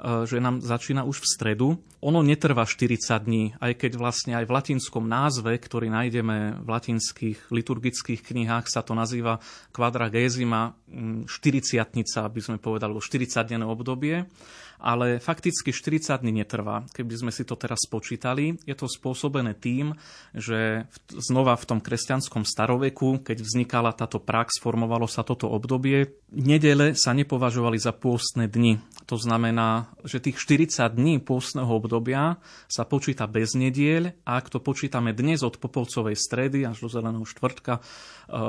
že 0.00 0.40
nám 0.40 0.64
začína 0.64 1.04
už 1.04 1.22
v 1.22 1.26
stredu. 1.26 1.68
Ono 2.02 2.20
netrvá 2.24 2.66
40 2.66 2.98
dní, 3.22 3.44
aj 3.62 3.78
keď 3.78 3.92
vlastne 3.94 4.32
aj 4.34 4.44
v 4.48 4.54
latinskom 4.54 5.04
názve, 5.06 5.54
ktorý 5.54 5.92
nájdeme 5.92 6.58
v 6.64 6.68
latinských 6.68 7.52
liturgických 7.52 8.20
knihách, 8.24 8.66
sa 8.66 8.82
to 8.82 8.96
nazýva 8.96 9.38
quadragesima, 9.70 10.74
40 11.28 11.28
aby 12.18 12.40
sme 12.42 12.56
povedali, 12.58 12.90
40-denné 12.98 13.66
obdobie 13.68 14.26
ale 14.82 15.22
fakticky 15.22 15.70
40 15.70 16.26
dní 16.26 16.42
netrvá. 16.42 16.82
Keby 16.90 17.14
sme 17.14 17.30
si 17.30 17.46
to 17.46 17.54
teraz 17.54 17.86
spočítali, 17.86 18.58
je 18.66 18.74
to 18.74 18.90
spôsobené 18.90 19.54
tým, 19.54 19.94
že 20.34 20.90
znova 21.14 21.54
v 21.54 21.64
tom 21.70 21.78
kresťanskom 21.78 22.42
staroveku, 22.42 23.22
keď 23.22 23.46
vznikala 23.46 23.94
táto 23.94 24.18
prax, 24.18 24.58
formovalo 24.58 25.06
sa 25.06 25.22
toto 25.22 25.46
obdobie, 25.46 26.18
nedele 26.34 26.98
sa 26.98 27.14
nepovažovali 27.14 27.78
za 27.78 27.94
pôstne 27.94 28.50
dni. 28.50 28.82
To 29.06 29.14
znamená, 29.14 29.86
že 30.02 30.18
tých 30.18 30.42
40 30.42 30.98
dní 30.98 31.22
pôstneho 31.22 31.70
obdobia 31.70 32.42
sa 32.66 32.82
počíta 32.82 33.30
bez 33.30 33.54
nediel 33.54 34.18
a 34.26 34.42
ak 34.42 34.50
to 34.50 34.58
počítame 34.58 35.14
dnes 35.14 35.46
od 35.46 35.62
Popolcovej 35.62 36.18
stredy 36.18 36.66
až 36.66 36.82
do 36.82 36.88
Zeleného 36.90 37.22
štvrtka, 37.22 37.78
e, 37.78 37.80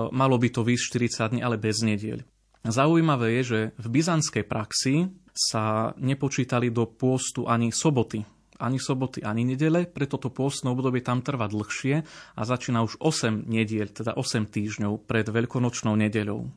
malo 0.09 0.41
by 0.41 0.49
to 0.49 0.65
výsť 0.65 0.83
40 0.97 1.31
dní, 1.37 1.41
ale 1.45 1.61
bez 1.61 1.85
nediel. 1.85 2.25
Zaujímavé 2.63 3.37
je, 3.39 3.43
že 3.43 3.59
v 3.75 3.87
byzantskej 3.99 4.47
praxi 4.47 5.11
sa 5.33 5.91
nepočítali 5.97 6.69
do 6.69 6.85
pôstu 6.85 7.49
ani 7.49 7.73
soboty. 7.73 8.21
Ani 8.61 8.77
soboty, 8.79 9.25
ani 9.25 9.43
nedele, 9.43 9.89
preto 9.89 10.15
to 10.21 10.29
pôstne 10.29 10.71
obdobie 10.71 11.01
tam 11.01 11.25
trvá 11.25 11.49
dlhšie 11.49 12.05
a 12.37 12.41
začína 12.45 12.85
už 12.85 13.01
8 13.01 13.49
nediel, 13.49 13.89
teda 13.89 14.15
8 14.15 14.47
týždňov 14.47 15.03
pred 15.03 15.25
veľkonočnou 15.27 15.97
nedeľou. 15.97 16.47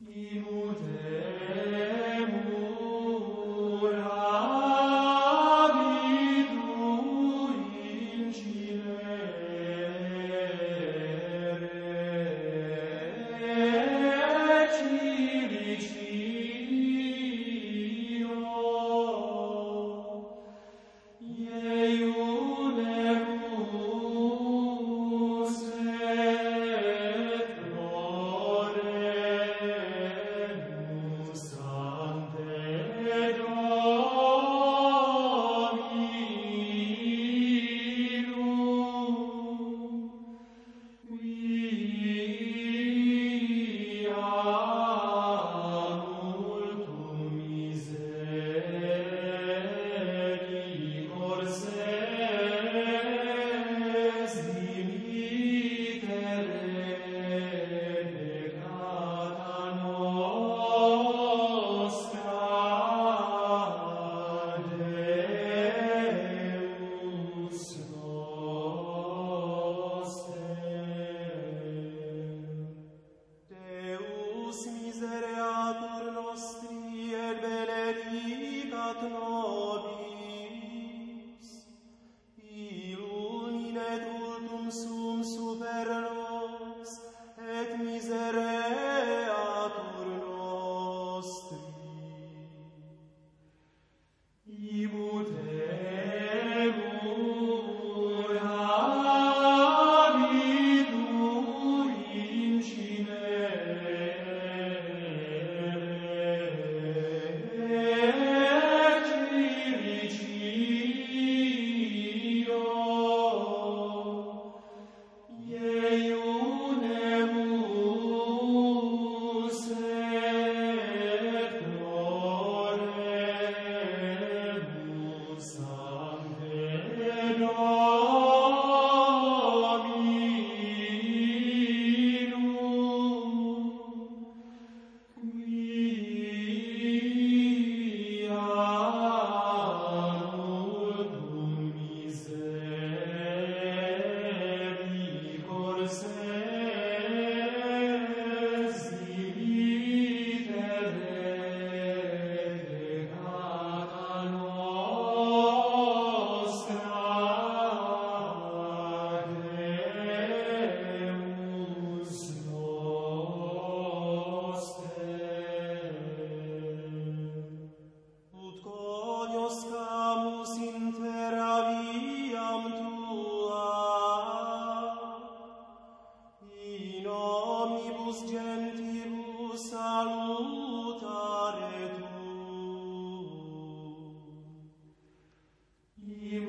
E 186.07 186.46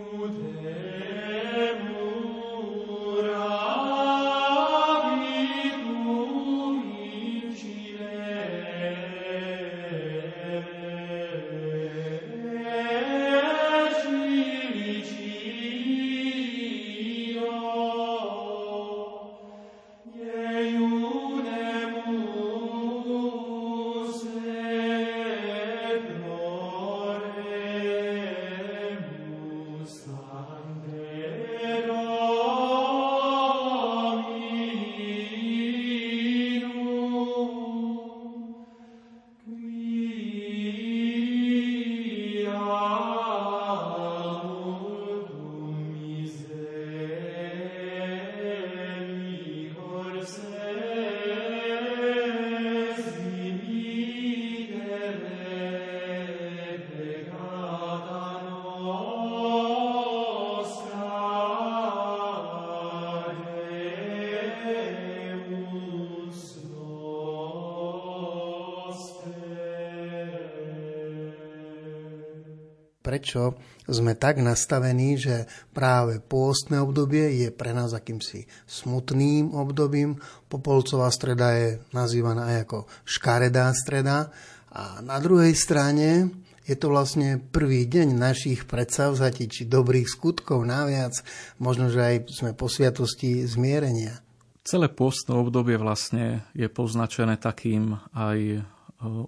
prečo 73.18 73.58
sme 73.90 74.14
tak 74.14 74.38
nastavení, 74.46 75.18
že 75.18 75.50
práve 75.74 76.22
pôstne 76.22 76.78
obdobie 76.78 77.42
je 77.42 77.50
pre 77.50 77.74
nás 77.74 77.98
akýmsi 77.98 78.46
smutným 78.70 79.58
obdobím. 79.58 80.22
Popolcová 80.46 81.10
streda 81.10 81.58
je 81.58 81.82
nazývaná 81.98 82.54
aj 82.54 82.58
ako 82.70 82.80
škaredá 83.10 83.74
streda. 83.74 84.30
A 84.70 85.02
na 85.02 85.18
druhej 85.18 85.58
strane 85.58 86.30
je 86.70 86.78
to 86.78 86.94
vlastne 86.94 87.42
prvý 87.42 87.90
deň 87.90 88.14
našich 88.14 88.70
predsavzatí 88.70 89.50
či 89.50 89.66
dobrých 89.66 90.06
skutkov 90.06 90.62
naviac, 90.62 91.18
možno, 91.58 91.90
že 91.90 92.06
aj 92.06 92.16
sme 92.30 92.52
po 92.54 92.70
sviatosti 92.70 93.50
zmierenia. 93.50 94.22
Celé 94.62 94.94
pôstne 94.94 95.34
obdobie 95.34 95.80
vlastne 95.80 96.46
je 96.54 96.70
poznačené 96.70 97.40
takým 97.42 97.98
aj 98.14 98.62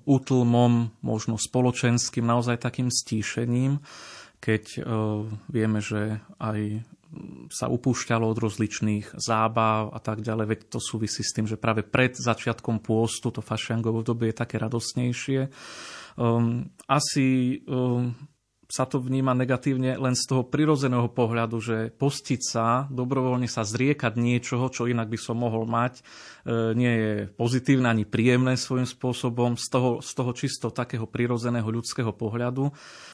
útlmom, 0.06 0.90
možno 1.06 1.38
spoločenským, 1.38 2.26
naozaj 2.26 2.58
takým 2.66 2.90
stíšením, 2.90 3.78
keď 4.42 4.64
e, 4.78 4.82
vieme, 5.52 5.80
že 5.84 6.24
aj 6.42 6.82
sa 7.50 7.66
upúšťalo 7.66 8.22
od 8.22 8.38
rozličných 8.38 9.18
zábav 9.18 9.90
a 9.90 10.00
tak 10.00 10.22
ďalej, 10.22 10.46
veď 10.46 10.60
to 10.70 10.80
súvisí 10.82 11.26
s 11.26 11.34
tým, 11.34 11.50
že 11.50 11.58
práve 11.58 11.82
pred 11.82 12.14
začiatkom 12.14 12.86
pôstu 12.86 13.34
to 13.34 13.42
fašiangové 13.42 14.06
obdobie 14.06 14.30
je 14.30 14.38
také 14.38 14.62
radosnejšie. 14.62 15.50
Um, 16.22 16.70
asi 16.86 17.60
um, 17.66 18.14
sa 18.70 18.86
to 18.86 19.02
vníma 19.02 19.34
negatívne 19.34 19.98
len 19.98 20.14
z 20.14 20.30
toho 20.30 20.46
prirodzeného 20.46 21.10
pohľadu, 21.10 21.58
že 21.58 21.78
postiť 21.90 22.42
sa, 22.46 22.86
dobrovoľne 22.94 23.50
sa 23.50 23.66
zriekať 23.66 24.14
niečoho, 24.14 24.70
čo 24.70 24.86
inak 24.86 25.10
by 25.10 25.18
som 25.18 25.42
mohol 25.42 25.66
mať, 25.66 26.06
e, 26.46 26.78
nie 26.78 26.94
je 26.94 27.14
pozitívne 27.34 27.90
ani 27.90 28.06
príjemné 28.06 28.54
svojím 28.54 28.86
spôsobom 28.86 29.58
z 29.58 29.66
toho, 29.74 29.92
z 30.06 30.12
toho 30.14 30.32
čisto 30.38 30.68
takého 30.70 31.10
prirodzeného 31.10 31.66
ľudského 31.66 32.14
pohľadu. 32.14 32.70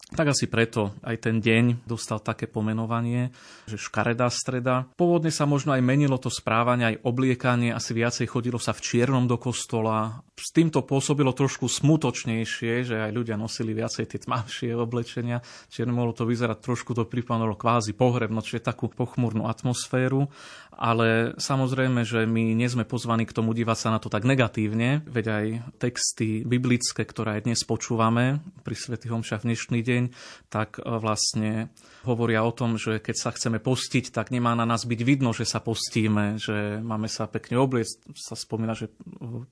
Tak 0.06 0.38
asi 0.38 0.46
preto 0.46 0.94
aj 1.02 1.18
ten 1.18 1.42
deň 1.42 1.82
dostal 1.90 2.22
také 2.22 2.46
pomenovanie, 2.46 3.34
že 3.66 3.82
škaredá 3.82 4.30
streda. 4.30 4.86
Pôvodne 4.94 5.34
sa 5.34 5.50
možno 5.50 5.74
aj 5.74 5.82
menilo 5.82 6.22
to 6.22 6.30
správanie, 6.30 6.94
aj 6.94 7.02
obliekanie, 7.10 7.74
asi 7.74 7.98
viacej 7.98 8.30
chodilo 8.30 8.62
sa 8.62 8.78
v 8.78 8.86
čiernom 8.86 9.26
do 9.26 9.42
kostola. 9.42 10.22
S 10.38 10.54
týmto 10.54 10.86
pôsobilo 10.86 11.34
trošku 11.34 11.66
smutočnejšie, 11.66 12.86
že 12.86 12.96
aj 13.02 13.12
ľudia 13.18 13.34
nosili 13.34 13.74
viacej 13.74 14.06
tie 14.06 14.20
tmavšie 14.22 14.78
oblečenia. 14.78 15.42
Čiže 15.74 15.90
mohlo 15.90 16.14
to 16.14 16.30
vyzerať 16.30 16.62
trošku, 16.62 16.94
to 16.94 17.10
pripomenulo 17.10 17.58
kvázi 17.58 17.98
pohrebno, 17.98 18.46
čiže 18.46 18.62
takú 18.62 18.94
pochmúrnu 18.94 19.50
atmosféru 19.50 20.30
ale 20.76 21.34
samozrejme, 21.40 22.04
že 22.04 22.28
my 22.28 22.52
nie 22.52 22.68
sme 22.68 22.84
pozvaní 22.84 23.24
k 23.24 23.36
tomu 23.36 23.56
dívať 23.56 23.78
sa 23.80 23.90
na 23.96 24.00
to 24.04 24.12
tak 24.12 24.28
negatívne, 24.28 25.02
veď 25.08 25.26
aj 25.26 25.46
texty 25.80 26.44
biblické, 26.44 27.08
ktoré 27.08 27.40
aj 27.40 27.48
dnes 27.48 27.62
počúvame 27.64 28.44
pri 28.68 28.76
Svetých 28.76 29.16
Homšach 29.16 29.48
dnešný 29.48 29.80
deň, 29.80 30.04
tak 30.52 30.78
e, 30.78 30.88
vlastne 31.00 31.72
hovoria 32.04 32.44
o 32.44 32.52
tom, 32.52 32.76
že 32.76 33.00
keď 33.00 33.16
sa 33.16 33.30
chceme 33.32 33.64
postiť, 33.64 34.12
tak 34.12 34.30
nemá 34.30 34.54
na 34.54 34.68
nás 34.68 34.84
byť 34.84 35.02
vidno, 35.02 35.32
že 35.32 35.48
sa 35.48 35.64
postíme, 35.64 36.38
že 36.38 36.84
máme 36.84 37.08
sa 37.08 37.26
pekne 37.26 37.58
obliecť, 37.58 38.14
sa 38.14 38.36
spomína, 38.36 38.76
že 38.76 38.92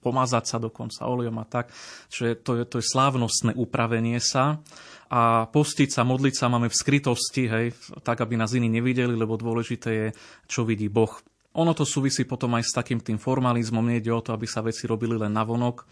pomazať 0.04 0.44
sa 0.46 0.58
dokonca 0.60 1.08
olejom 1.08 1.40
a 1.40 1.46
tak. 1.48 1.72
Čiže 2.12 2.30
to 2.44 2.52
je, 2.60 2.64
to 2.68 2.76
je 2.84 2.86
slávnostné 2.86 3.56
upravenie 3.56 4.20
sa 4.20 4.60
a 5.14 5.46
postiť 5.46 5.94
sa, 5.94 6.02
modliť 6.02 6.34
sa 6.34 6.50
máme 6.50 6.74
v 6.74 6.80
skrytosti, 6.82 7.46
hej, 7.46 7.68
tak, 8.02 8.26
aby 8.26 8.34
nás 8.34 8.58
iní 8.58 8.66
nevideli, 8.66 9.14
lebo 9.14 9.38
dôležité 9.38 9.90
je, 9.94 10.08
čo 10.50 10.66
vidí 10.66 10.90
Boh. 10.90 11.14
Ono 11.54 11.70
to 11.78 11.86
súvisí 11.86 12.26
potom 12.26 12.58
aj 12.58 12.66
s 12.66 12.74
takým 12.74 12.98
tým 12.98 13.22
formalizmom, 13.22 13.86
nejde 13.86 14.10
o 14.10 14.26
to, 14.26 14.34
aby 14.34 14.50
sa 14.50 14.66
veci 14.66 14.90
robili 14.90 15.14
len 15.14 15.30
navonok, 15.38 15.86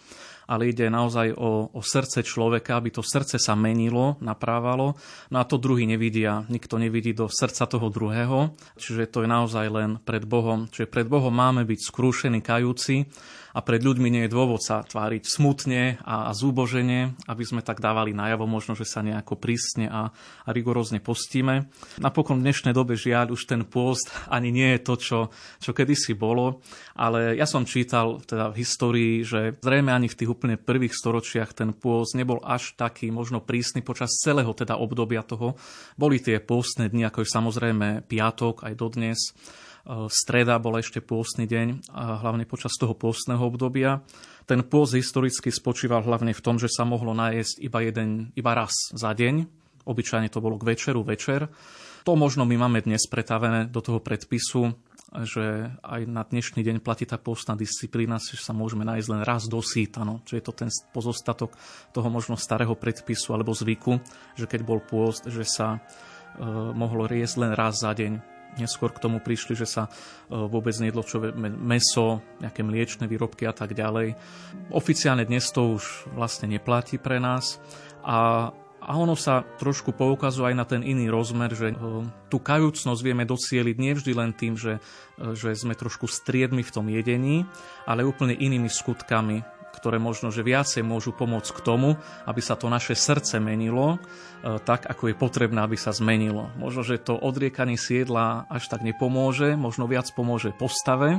ale 0.50 0.74
ide 0.74 0.90
naozaj 0.90 1.38
o, 1.38 1.70
o 1.70 1.82
srdce 1.86 2.26
človeka, 2.26 2.82
aby 2.82 2.90
to 2.90 3.06
srdce 3.06 3.38
sa 3.38 3.54
menilo, 3.54 4.18
naprávalo. 4.26 4.98
No 5.30 5.38
a 5.38 5.46
to 5.46 5.62
druhý 5.62 5.86
nevidia, 5.86 6.42
nikto 6.50 6.82
nevidí 6.82 7.14
do 7.14 7.30
srdca 7.30 7.70
toho 7.70 7.94
druhého, 7.94 8.58
čiže 8.74 9.06
to 9.14 9.22
je 9.22 9.30
naozaj 9.30 9.70
len 9.70 10.02
pred 10.02 10.26
Bohom. 10.26 10.66
Čiže 10.66 10.90
pred 10.90 11.06
Bohom 11.06 11.30
máme 11.30 11.62
byť 11.62 11.80
skrúšení, 11.94 12.42
kajúci 12.42 13.06
a 13.52 13.60
pred 13.60 13.84
ľuďmi 13.84 14.08
nie 14.08 14.24
je 14.28 14.34
dôvod 14.34 14.64
sa 14.64 14.84
tváriť 14.84 15.24
smutne 15.28 16.00
a, 16.04 16.32
zúbožene, 16.32 17.16
aby 17.28 17.44
sme 17.44 17.62
tak 17.64 17.84
dávali 17.84 18.16
najavo 18.16 18.48
možno, 18.48 18.74
že 18.74 18.88
sa 18.88 19.04
nejako 19.04 19.36
prísne 19.36 19.92
a, 19.92 20.12
a 20.48 20.50
rigorózne 20.50 21.04
postíme. 21.04 21.68
Napokon 22.00 22.40
v 22.40 22.46
dnešnej 22.48 22.74
dobe 22.76 22.96
žiaľ 22.96 23.36
už 23.36 23.48
ten 23.48 23.68
pôst 23.68 24.08
ani 24.32 24.50
nie 24.52 24.76
je 24.78 24.80
to, 24.84 24.94
čo, 24.96 25.20
čo 25.60 25.72
kedysi 25.76 26.16
bolo, 26.16 26.64
ale 26.96 27.36
ja 27.36 27.48
som 27.48 27.68
čítal 27.68 28.24
teda 28.24 28.52
v 28.52 28.60
histórii, 28.64 29.14
že 29.28 29.60
zrejme 29.60 29.92
ani 29.92 30.08
v 30.08 30.18
tých 30.18 30.32
úplne 30.32 30.56
prvých 30.56 30.96
storočiach 30.96 31.52
ten 31.52 31.76
pôst 31.76 32.16
nebol 32.16 32.40
až 32.44 32.76
taký 32.76 33.12
možno 33.12 33.44
prísny 33.44 33.84
počas 33.84 34.16
celého 34.22 34.52
teda 34.56 34.80
obdobia 34.80 35.24
toho. 35.26 35.60
Boli 36.00 36.24
tie 36.24 36.40
pôstne 36.40 36.88
dni, 36.88 37.08
ako 37.10 37.24
je 37.24 37.34
samozrejme 37.34 37.88
piatok 38.08 38.68
aj 38.68 38.74
dodnes, 38.78 39.20
streda 40.10 40.62
bola 40.62 40.80
ešte 40.80 41.02
pôstny 41.02 41.50
deň, 41.50 41.90
hlavne 41.94 42.46
počas 42.46 42.78
toho 42.78 42.94
pôstneho 42.94 43.42
obdobia. 43.42 44.06
Ten 44.46 44.62
pôst 44.66 44.94
historicky 44.94 45.50
spočíval 45.50 46.06
hlavne 46.06 46.34
v 46.34 46.44
tom, 46.44 46.62
že 46.62 46.70
sa 46.70 46.86
mohlo 46.86 47.14
najesť 47.14 47.62
iba, 47.62 47.80
jeden, 47.82 48.10
iba 48.38 48.52
raz 48.54 48.74
za 48.94 49.14
deň. 49.14 49.48
Obyčajne 49.86 50.30
to 50.30 50.44
bolo 50.44 50.62
k 50.62 50.78
večeru, 50.78 51.02
večer. 51.02 51.50
To 52.06 52.18
možno 52.18 52.46
my 52.46 52.58
máme 52.58 52.82
dnes 52.82 53.06
pretavené 53.06 53.70
do 53.70 53.82
toho 53.82 54.02
predpisu, 54.02 54.74
že 55.12 55.70
aj 55.84 56.02
na 56.08 56.24
dnešný 56.24 56.64
deň 56.64 56.78
platí 56.80 57.04
tá 57.04 57.20
pôstna 57.20 57.60
disciplína, 57.60 58.18
že 58.18 58.40
sa 58.40 58.56
môžeme 58.56 58.88
nájsť 58.88 59.08
len 59.12 59.22
raz 59.28 59.46
do 59.46 59.60
síta. 59.60 60.08
No. 60.08 60.24
Čiže 60.24 60.38
je 60.40 60.46
to 60.46 60.54
ten 60.56 60.70
pozostatok 60.96 61.54
toho 61.92 62.08
možno 62.08 62.40
starého 62.40 62.74
predpisu 62.74 63.36
alebo 63.36 63.52
zvyku, 63.52 64.00
že 64.40 64.48
keď 64.48 64.62
bol 64.64 64.80
pôst, 64.80 65.28
že 65.28 65.44
sa 65.44 65.78
e, 65.78 65.80
mohlo 66.74 67.06
riesť 67.12 67.44
len 67.44 67.52
raz 67.52 67.84
za 67.84 67.92
deň. 67.92 68.31
Neskôr 68.60 68.92
k 68.92 69.00
tomu 69.00 69.24
prišli, 69.24 69.56
že 69.56 69.68
sa 69.70 69.88
e, 69.88 70.36
vôbec 70.36 70.76
nejedlo 70.76 71.08
čo 71.08 71.24
meso, 71.40 72.20
nejaké 72.44 72.64
mliečne 72.66 73.08
výrobky 73.08 73.48
a 73.48 73.56
tak 73.56 73.72
ďalej. 73.72 74.16
Oficiálne 74.76 75.24
dnes 75.24 75.48
to 75.52 75.80
už 75.80 76.12
vlastne 76.16 76.52
neplatí 76.52 77.00
pre 77.00 77.20
nás 77.22 77.62
a 78.04 78.52
a 78.82 78.98
ono 78.98 79.14
sa 79.14 79.46
trošku 79.62 79.94
poukazuje 79.94 80.52
aj 80.52 80.56
na 80.58 80.66
ten 80.66 80.82
iný 80.82 81.06
rozmer, 81.14 81.54
že 81.54 81.70
e, 81.70 81.76
tú 82.34 82.42
kajúcnosť 82.42 83.02
vieme 83.06 83.30
docieliť 83.30 83.78
nevždy 83.78 84.12
len 84.18 84.34
tým, 84.34 84.58
že, 84.58 84.82
e, 85.22 85.38
že 85.38 85.54
sme 85.54 85.78
trošku 85.78 86.10
striedmi 86.10 86.66
v 86.66 86.74
tom 86.74 86.90
jedení, 86.90 87.46
ale 87.86 88.02
úplne 88.02 88.34
inými 88.34 88.66
skutkami 88.66 89.61
ktoré 89.82 89.98
možno, 89.98 90.30
že 90.30 90.46
viacej 90.46 90.86
môžu 90.86 91.10
pomôcť 91.10 91.58
k 91.58 91.64
tomu, 91.66 91.98
aby 92.30 92.38
sa 92.38 92.54
to 92.54 92.70
naše 92.70 92.94
srdce 92.94 93.42
menilo 93.42 93.98
e, 93.98 94.62
tak, 94.62 94.86
ako 94.86 95.10
je 95.10 95.16
potrebné, 95.18 95.58
aby 95.66 95.74
sa 95.74 95.90
zmenilo. 95.90 96.54
Možno, 96.62 96.86
že 96.86 97.02
to 97.02 97.18
odriekanie 97.18 97.82
si 97.82 97.98
jedla 97.98 98.46
až 98.46 98.70
tak 98.70 98.86
nepomôže, 98.86 99.58
možno 99.58 99.90
viac 99.90 100.06
pomôže 100.14 100.54
postave 100.54 101.18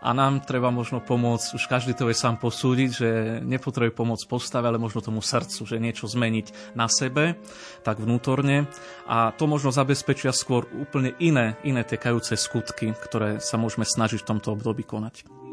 a 0.00 0.14
nám 0.14 0.46
treba 0.46 0.70
možno 0.70 1.02
pomôcť, 1.02 1.58
už 1.58 1.64
každý 1.66 1.92
to 1.92 2.08
je 2.08 2.16
sám 2.16 2.38
posúdiť, 2.38 2.90
že 2.90 3.10
nepotrebuje 3.42 3.92
pomôcť 3.92 4.24
postave, 4.30 4.70
ale 4.70 4.78
možno 4.78 5.02
tomu 5.02 5.18
srdcu, 5.18 5.66
že 5.66 5.82
niečo 5.82 6.06
zmeniť 6.06 6.74
na 6.78 6.86
sebe, 6.86 7.36
tak 7.82 7.98
vnútorne. 7.98 8.70
A 9.10 9.34
to 9.34 9.50
možno 9.50 9.74
zabezpečia 9.74 10.30
skôr 10.30 10.70
úplne 10.78 11.12
iné, 11.18 11.58
iné 11.66 11.82
tie 11.82 11.98
kajúce 11.98 12.38
skutky, 12.38 12.94
ktoré 12.94 13.42
sa 13.42 13.58
môžeme 13.58 13.82
snažiť 13.82 14.22
v 14.22 14.28
tomto 14.32 14.54
období 14.54 14.86
konať. 14.86 15.47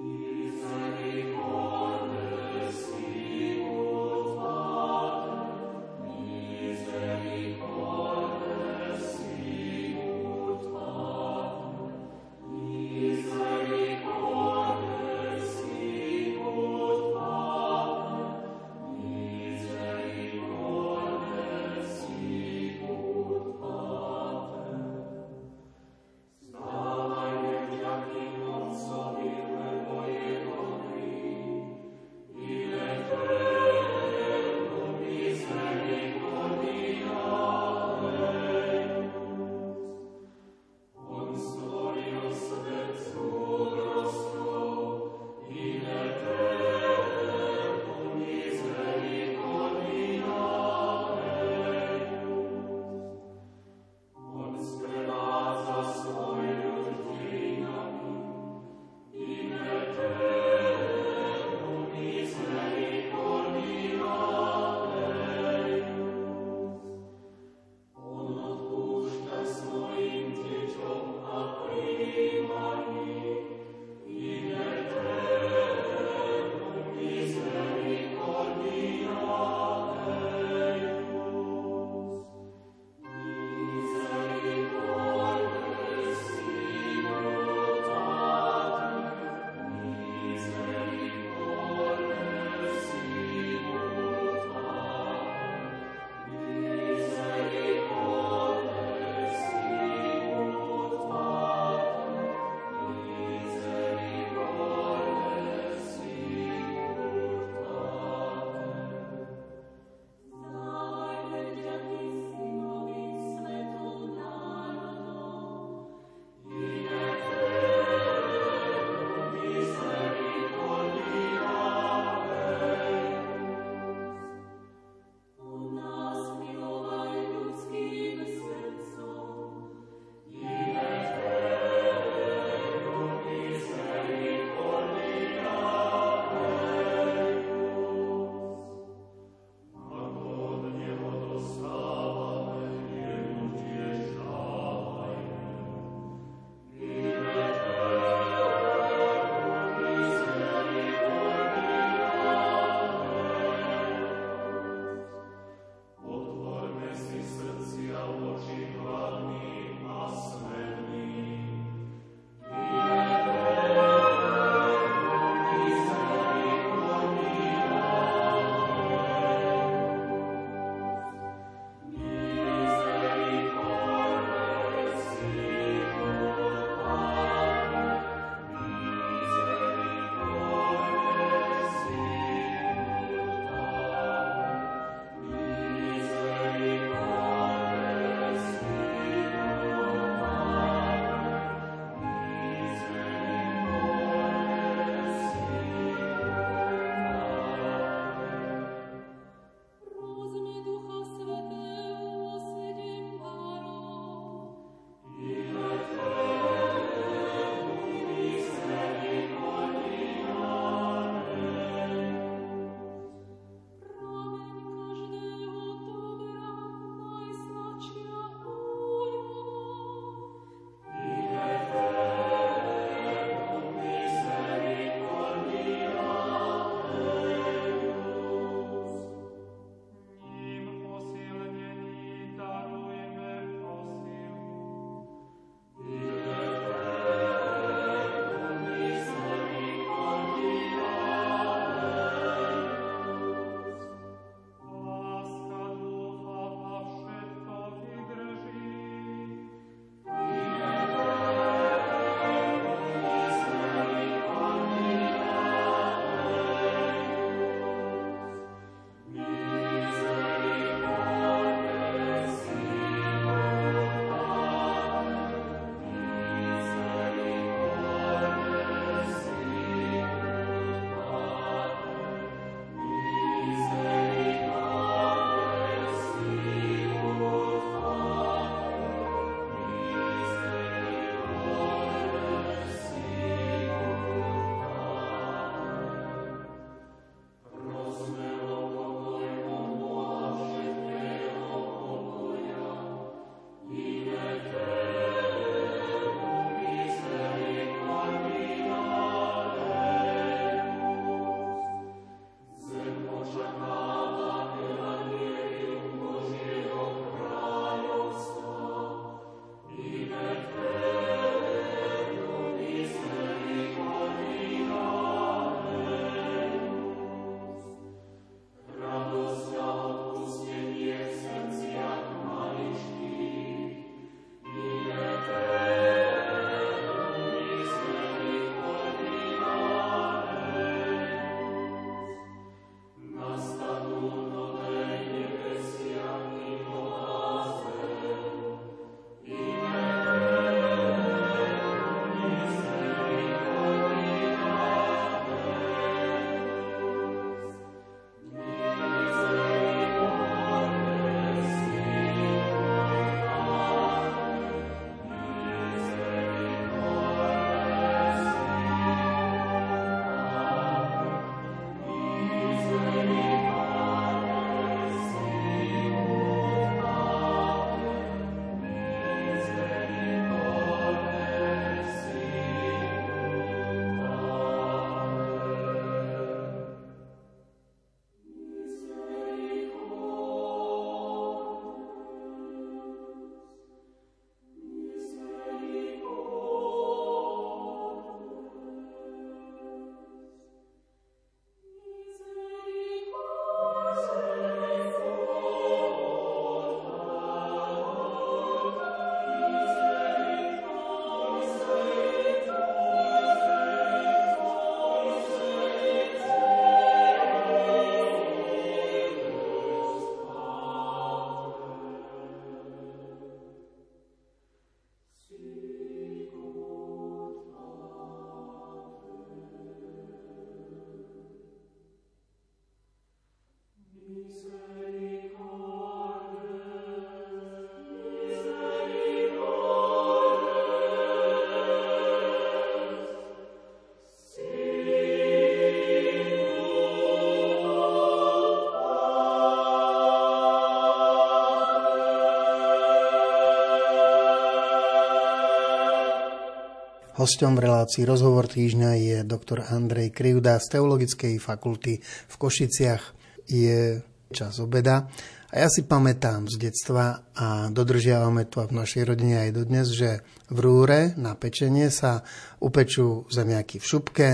Hosťom 447.26 447.58
v 447.58 447.66
relácii 447.66 448.06
Rozhovor 448.06 448.46
týždňa 448.46 448.92
je 449.02 449.18
doktor 449.26 449.66
Andrej 449.66 450.14
Krivda 450.14 450.62
z 450.62 450.78
Teologickej 450.78 451.42
fakulty 451.42 451.98
v 452.06 452.36
Košiciach. 452.38 453.02
Je 453.50 453.98
čas 454.30 454.62
obeda. 454.62 455.10
A 455.50 455.56
ja 455.58 455.66
si 455.66 455.90
pamätám 455.90 456.46
z 456.46 456.70
detstva 456.70 457.26
a 457.34 457.74
dodržiavame 457.74 458.46
to 458.46 458.70
v 458.70 458.78
našej 458.78 459.10
rodine 459.10 459.42
aj 459.42 459.58
dodnes, 459.58 459.90
že 459.90 460.22
v 460.54 460.58
rúre 460.70 461.18
na 461.18 461.34
pečenie 461.34 461.90
sa 461.90 462.22
upečú 462.62 463.26
zemiaky 463.34 463.82
v 463.82 463.90
šupke, 463.90 464.28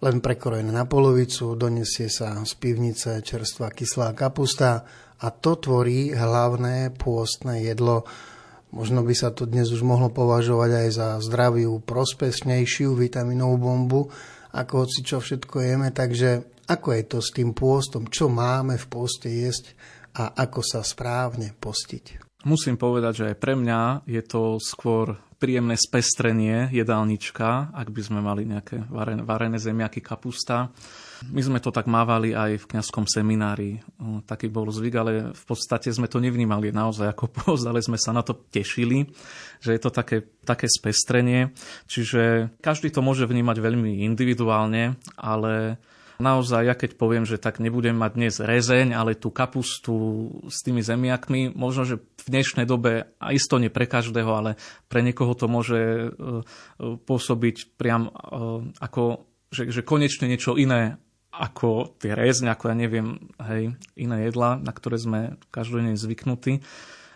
len 0.00 0.24
prekrojené 0.24 0.72
na 0.72 0.88
polovicu, 0.88 1.52
donesie 1.52 2.08
sa 2.08 2.40
z 2.48 2.52
pivnice 2.56 3.20
čerstvá 3.20 3.76
kyslá 3.76 4.16
kapusta 4.16 4.88
a 5.20 5.28
to 5.36 5.60
tvorí 5.60 6.16
hlavné 6.16 6.96
pôstne 6.96 7.60
jedlo 7.60 8.08
Možno 8.72 9.04
by 9.04 9.12
sa 9.12 9.28
to 9.28 9.44
dnes 9.44 9.68
už 9.68 9.84
mohlo 9.84 10.08
považovať 10.08 10.70
aj 10.72 10.88
za 10.96 11.08
zdraviu, 11.20 11.76
prospešnejšiu 11.84 12.96
vitaminovú 12.96 13.56
bombu, 13.60 14.02
ako 14.56 14.88
hoci 14.88 15.04
čo 15.04 15.20
všetko 15.20 15.60
jeme. 15.60 15.92
Takže 15.92 16.48
ako 16.72 16.88
je 16.96 17.02
to 17.04 17.18
s 17.20 17.30
tým 17.36 17.52
pôstom? 17.52 18.08
Čo 18.08 18.32
máme 18.32 18.80
v 18.80 18.86
pôste 18.88 19.28
jesť 19.28 19.76
a 20.16 20.32
ako 20.32 20.64
sa 20.64 20.80
správne 20.80 21.52
postiť? 21.52 22.32
Musím 22.48 22.80
povedať, 22.80 23.12
že 23.22 23.28
aj 23.32 23.36
pre 23.38 23.54
mňa 23.54 24.08
je 24.08 24.22
to 24.24 24.56
skôr 24.56 25.20
príjemné 25.36 25.76
spestrenie 25.76 26.72
jedálnička, 26.72 27.76
ak 27.76 27.88
by 27.92 28.02
sme 28.02 28.24
mali 28.24 28.48
nejaké 28.48 28.88
varené, 28.88 29.20
varené 29.20 29.58
zemiaky, 29.60 30.00
kapusta 30.00 30.72
my 31.30 31.42
sme 31.44 31.58
to 31.62 31.70
tak 31.70 31.86
mávali 31.86 32.34
aj 32.34 32.64
v 32.64 32.68
kňazskom 32.74 33.06
seminári. 33.06 33.78
Taký 34.26 34.50
bol 34.50 34.66
zvyk, 34.72 34.94
ale 34.98 35.10
v 35.30 35.44
podstate 35.46 35.92
sme 35.94 36.10
to 36.10 36.18
nevnímali 36.18 36.74
naozaj 36.74 37.12
ako 37.12 37.26
post, 37.30 37.64
ale 37.68 37.84
sme 37.84 38.00
sa 38.00 38.10
na 38.10 38.26
to 38.26 38.34
tešili, 38.34 39.06
že 39.62 39.76
je 39.76 39.80
to 39.80 39.90
také, 39.94 40.26
také 40.42 40.66
spestrenie. 40.66 41.54
Čiže 41.86 42.54
každý 42.58 42.90
to 42.90 43.04
môže 43.04 43.28
vnímať 43.28 43.56
veľmi 43.62 44.02
individuálne, 44.02 44.98
ale 45.14 45.78
naozaj, 46.22 46.62
ja 46.62 46.74
keď 46.78 46.94
poviem, 46.94 47.26
že 47.26 47.42
tak 47.42 47.58
nebudem 47.58 47.98
mať 47.98 48.12
dnes 48.14 48.34
rezeň, 48.38 48.94
ale 48.94 49.18
tú 49.18 49.34
kapustu 49.34 50.30
s 50.46 50.62
tými 50.62 50.78
zemiakmi, 50.78 51.50
možno, 51.50 51.82
že 51.82 51.98
v 51.98 52.28
dnešnej 52.30 52.66
dobe, 52.70 53.10
a 53.18 53.34
isto 53.34 53.58
nie 53.58 53.74
pre 53.74 53.90
každého, 53.90 54.30
ale 54.30 54.50
pre 54.86 55.02
niekoho 55.02 55.34
to 55.34 55.50
môže 55.50 55.80
e, 55.82 56.06
e, 56.06 56.10
pôsobiť 57.02 57.74
priam 57.74 58.06
e, 58.06 58.10
ako, 58.78 59.26
že, 59.50 59.74
že 59.74 59.82
konečne 59.82 60.30
niečo 60.30 60.54
iné 60.54 61.01
ako 61.32 61.96
tie 61.96 62.12
rezň, 62.12 62.52
ako 62.52 62.64
ja 62.68 62.76
neviem, 62.76 63.16
hej, 63.40 63.72
iné 63.96 64.16
jedla, 64.28 64.60
na 64.60 64.72
ktoré 64.76 65.00
sme 65.00 65.40
každodenne 65.48 65.96
zvyknutí. 65.96 66.60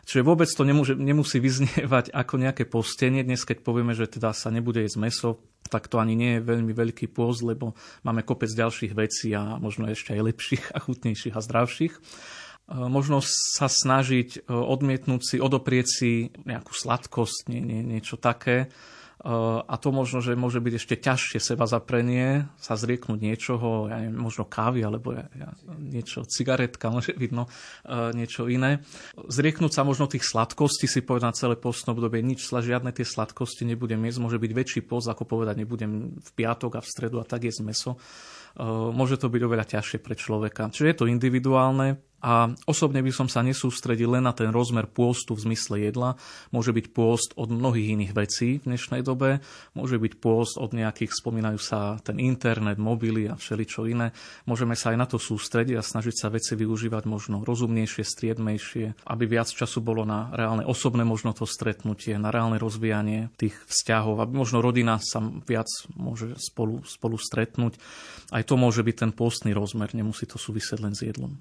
Čiže 0.07 0.23
vôbec 0.25 0.49
to 0.49 0.63
nemôže, 0.65 0.97
nemusí 0.97 1.37
vyznievať 1.43 2.15
ako 2.17 2.35
nejaké 2.41 2.65
postenie. 2.65 3.27
Dnes, 3.27 3.45
keď 3.45 3.61
povieme, 3.61 3.93
že 3.93 4.09
teda 4.09 4.33
sa 4.33 4.49
nebude 4.49 4.81
jesť 4.81 4.99
meso, 5.03 5.31
tak 5.67 5.91
to 5.91 5.99
ani 5.99 6.15
nie 6.15 6.39
je 6.39 6.47
veľmi 6.47 6.73
veľký 6.73 7.11
pôst, 7.11 7.43
lebo 7.43 7.75
máme 8.07 8.23
kopec 8.23 8.49
ďalších 8.49 8.95
vecí 8.95 9.35
a 9.35 9.59
možno 9.59 9.91
ešte 9.91 10.15
aj 10.15 10.27
lepších 10.33 10.65
a 10.73 10.79
chutnejších 10.79 11.35
a 11.35 11.43
zdravších. 11.43 11.95
E, 11.95 12.01
možno 12.87 13.19
sa 13.21 13.67
snažiť 13.67 14.47
e, 14.47 14.55
odmietnúť 14.55 15.23
si, 15.27 15.37
odoprieť 15.43 15.87
si 15.91 16.11
nejakú 16.47 16.71
sladkosť, 16.71 17.51
nie, 17.51 17.61
nie, 17.61 17.83
niečo 17.83 18.15
také, 18.15 18.71
a 19.67 19.75
to 19.83 19.91
možno, 19.91 20.23
že 20.23 20.39
môže 20.39 20.63
byť 20.63 20.75
ešte 20.79 20.95
ťažšie 21.03 21.39
seba 21.43 21.67
zaprenie, 21.67 22.47
sa 22.63 22.79
zrieknúť 22.79 23.19
niečoho, 23.19 23.91
ja 23.91 23.99
neviem, 23.99 24.15
možno 24.15 24.47
kávy, 24.47 24.87
alebo 24.87 25.19
ja, 25.19 25.27
ja, 25.35 25.51
niečo, 25.83 26.23
cigaretka, 26.31 26.95
môže 26.95 27.11
byť 27.11 27.31
no, 27.35 27.51
niečo 28.15 28.47
iné. 28.47 28.87
Zrieknúť 29.19 29.75
sa 29.75 29.83
možno 29.83 30.07
tých 30.07 30.23
sladkostí, 30.23 30.87
si 30.87 31.03
povedať 31.03 31.27
na 31.27 31.35
celé 31.35 31.55
postné 31.59 31.91
obdobie, 31.91 32.23
nič, 32.23 32.47
žiadne 32.47 32.95
tie 32.95 33.03
sladkosti 33.03 33.67
nebudem 33.67 33.99
jesť, 34.07 34.23
môže 34.23 34.39
byť 34.39 34.53
väčší 34.55 34.81
post, 34.87 35.11
ako 35.11 35.27
povedať, 35.27 35.59
nebudem 35.59 36.23
v 36.23 36.31
piatok 36.39 36.79
a 36.79 36.81
v 36.81 36.87
stredu 36.87 37.19
a 37.19 37.27
tak 37.27 37.51
jesť 37.51 37.67
meso. 37.67 37.93
Môže 38.61 39.21
to 39.21 39.29
byť 39.29 39.43
oveľa 39.45 39.67
ťažšie 39.69 39.99
pre 40.01 40.17
človeka. 40.17 40.73
Čiže 40.73 40.89
je 40.89 40.97
to 40.97 41.11
individuálne, 41.13 42.01
a 42.27 42.51
osobne 42.65 43.05
by 43.05 43.13
som 43.13 43.29
sa 43.29 43.45
nesústredil 43.45 44.17
len 44.17 44.25
na 44.25 44.33
ten 44.33 44.49
rozmer 44.49 44.91
pôstu 44.91 45.37
v 45.37 45.53
zmysle 45.53 45.85
jedla. 45.85 46.19
Môže 46.49 46.73
byť 46.73 46.87
pôst 46.91 47.31
od 47.37 47.53
mnohých 47.53 47.93
iných 47.93 48.13
vecí 48.17 48.59
v 48.59 48.73
dnešnej 48.73 49.05
dobe. 49.05 49.45
Môže 49.77 50.01
byť 50.01 50.13
pôst 50.17 50.57
od 50.57 50.73
nejakých, 50.73 51.13
spomínajú 51.13 51.61
sa 51.61 52.01
ten 52.01 52.17
internet, 52.17 52.81
mobily 52.81 53.29
a 53.29 53.37
všeličo 53.37 53.85
iné. 53.87 54.11
Môžeme 54.49 54.73
sa 54.75 54.91
aj 54.91 54.99
na 54.99 55.07
to 55.07 55.21
sústrediť 55.21 55.77
a 55.77 55.87
snažiť 55.87 56.15
sa 56.17 56.33
veci 56.33 56.57
využívať 56.57 57.05
možno 57.05 57.45
rozumnejšie, 57.45 58.03
striedmejšie, 58.03 59.07
aby 59.07 59.25
viac 59.29 59.53
času 59.53 59.85
bolo 59.85 60.09
na 60.09 60.33
reálne 60.33 60.65
osobné 60.65 61.05
možno 61.05 61.37
to 61.37 61.45
stretnutie, 61.45 62.17
na 62.17 62.33
reálne 62.33 62.57
rozvíjanie 62.57 63.29
tých 63.37 63.55
vzťahov, 63.69 64.25
aby 64.25 64.33
možno 64.41 64.65
rodina 64.65 64.99
sa 65.05 65.21
viac 65.21 65.69
môže 65.95 66.33
spolu, 66.41 66.81
spolu 66.89 67.21
stretnúť. 67.21 67.77
Aj 68.35 68.43
to 68.47 68.55
môže 68.55 68.87
byť 68.87 68.97
ten 68.97 69.11
pôstny 69.11 69.51
rozmer, 69.51 69.91
nemusí 69.91 70.25
to 70.25 70.39
súvisieť 70.39 70.79
len 70.79 70.95
s 70.95 71.03
jedlom. 71.03 71.35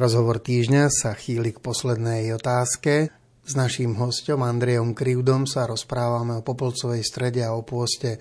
Rozhovor 0.00 0.40
týždňa 0.40 0.88
sa 0.88 1.12
chýli 1.12 1.52
k 1.52 1.60
poslednej 1.60 2.32
otázke. 2.32 3.12
S 3.44 3.52
naším 3.52 4.00
hostom 4.00 4.40
Andrejom 4.40 4.96
Krivdom 4.96 5.44
sa 5.44 5.68
rozprávame 5.68 6.40
o 6.40 6.46
Popolcovej 6.46 7.04
strede 7.04 7.44
a 7.44 7.52
o 7.52 7.60
pôste. 7.60 8.16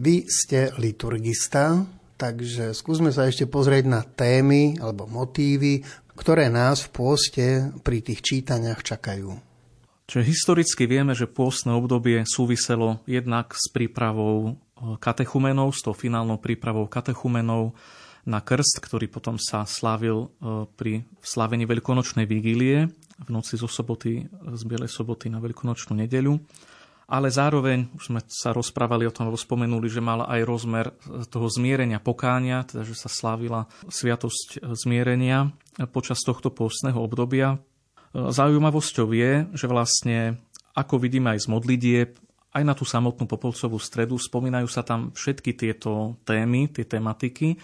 Vy 0.00 0.24
ste 0.24 0.72
liturgista, 0.80 1.84
takže 2.16 2.72
skúsme 2.72 3.12
sa 3.12 3.28
ešte 3.28 3.44
pozrieť 3.44 3.84
na 3.84 4.00
témy 4.00 4.80
alebo 4.80 5.04
motívy, 5.04 5.84
ktoré 6.16 6.48
nás 6.48 6.88
v 6.88 6.92
pôste 6.96 7.68
pri 7.84 8.00
tých 8.00 8.24
čítaniach 8.24 8.80
čakajú. 8.80 9.36
Čiže 10.08 10.24
historicky 10.24 10.88
vieme, 10.88 11.12
že 11.12 11.28
pôstne 11.28 11.76
obdobie 11.76 12.24
súviselo 12.24 13.04
jednak 13.04 13.52
s 13.60 13.68
prípravou 13.68 14.56
eh, 14.56 14.96
katechumenov, 14.96 15.76
s 15.76 15.84
tou 15.84 15.92
finálnou 15.92 16.40
prípravou 16.40 16.88
katechumenov, 16.88 17.76
na 18.28 18.40
krst, 18.44 18.80
ktorý 18.84 19.08
potom 19.08 19.40
sa 19.40 19.64
slávil 19.64 20.28
e, 20.28 20.66
pri 20.76 20.92
slávení 21.24 21.64
veľkonočnej 21.64 22.28
vigílie 22.28 22.88
v 23.20 23.28
noci 23.28 23.56
zo 23.56 23.68
soboty, 23.68 24.28
z 24.28 24.62
Bielej 24.64 24.92
soboty 24.92 25.28
na 25.32 25.40
veľkonočnú 25.40 25.96
nedeľu. 25.96 26.40
Ale 27.10 27.26
zároveň, 27.26 27.90
už 27.98 28.14
sme 28.14 28.20
sa 28.30 28.54
rozprávali 28.54 29.02
o 29.02 29.10
tom, 29.10 29.26
alebo 29.26 29.40
spomenuli, 29.40 29.90
že 29.90 29.98
mala 29.98 30.30
aj 30.30 30.40
rozmer 30.46 30.94
toho 31.26 31.50
zmierenia 31.50 31.98
pokánia, 31.98 32.62
teda 32.62 32.86
že 32.86 32.94
sa 32.94 33.10
slávila 33.10 33.66
sviatosť 33.90 34.62
zmierenia 34.78 35.50
počas 35.90 36.22
tohto 36.22 36.54
pôstneho 36.54 37.02
obdobia. 37.02 37.56
E, 37.56 37.58
zaujímavosťou 38.30 39.08
je, 39.10 39.32
že 39.56 39.66
vlastne, 39.66 40.38
ako 40.76 41.02
vidíme 41.02 41.34
aj 41.34 41.44
z 41.44 41.46
modlitieb, 41.50 42.10
aj 42.50 42.62
na 42.66 42.74
tú 42.74 42.82
samotnú 42.82 43.30
Popolcovú 43.30 43.78
stredu 43.78 44.18
spomínajú 44.18 44.66
sa 44.66 44.82
tam 44.82 45.14
všetky 45.14 45.54
tieto 45.54 46.18
témy, 46.26 46.70
tie 46.74 46.82
tematiky. 46.82 47.54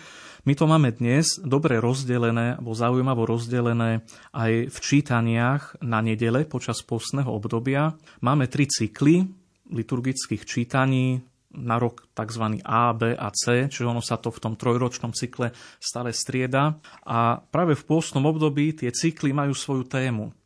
My 0.47 0.55
to 0.55 0.70
máme 0.70 0.95
dnes 0.95 1.43
dobre 1.43 1.82
rozdelené, 1.82 2.55
alebo 2.55 2.70
zaujímavo 2.70 3.26
rozdelené 3.26 4.07
aj 4.30 4.70
v 4.70 4.78
čítaniach 4.78 5.82
na 5.82 5.99
nedele 5.99 6.47
počas 6.47 6.87
postného 6.87 7.26
obdobia. 7.26 7.99
Máme 8.22 8.47
tri 8.47 8.70
cykly 8.70 9.26
liturgických 9.66 10.47
čítaní, 10.47 11.18
na 11.57 11.80
rok 11.80 12.05
tzv. 12.12 12.61
A, 12.68 12.93
B 12.93 13.16
a 13.16 13.32
C, 13.32 13.66
čiže 13.72 13.89
ono 13.89 14.05
sa 14.05 14.20
to 14.20 14.28
v 14.28 14.43
tom 14.45 14.55
trojročnom 14.61 15.16
cykle 15.16 15.57
stále 15.80 16.12
strieda. 16.12 16.76
A 17.09 17.41
práve 17.41 17.72
v 17.72 17.87
pôstnom 17.89 18.28
období 18.28 18.76
tie 18.76 18.93
cykly 18.93 19.32
majú 19.32 19.57
svoju 19.57 19.89
tému. 19.89 20.37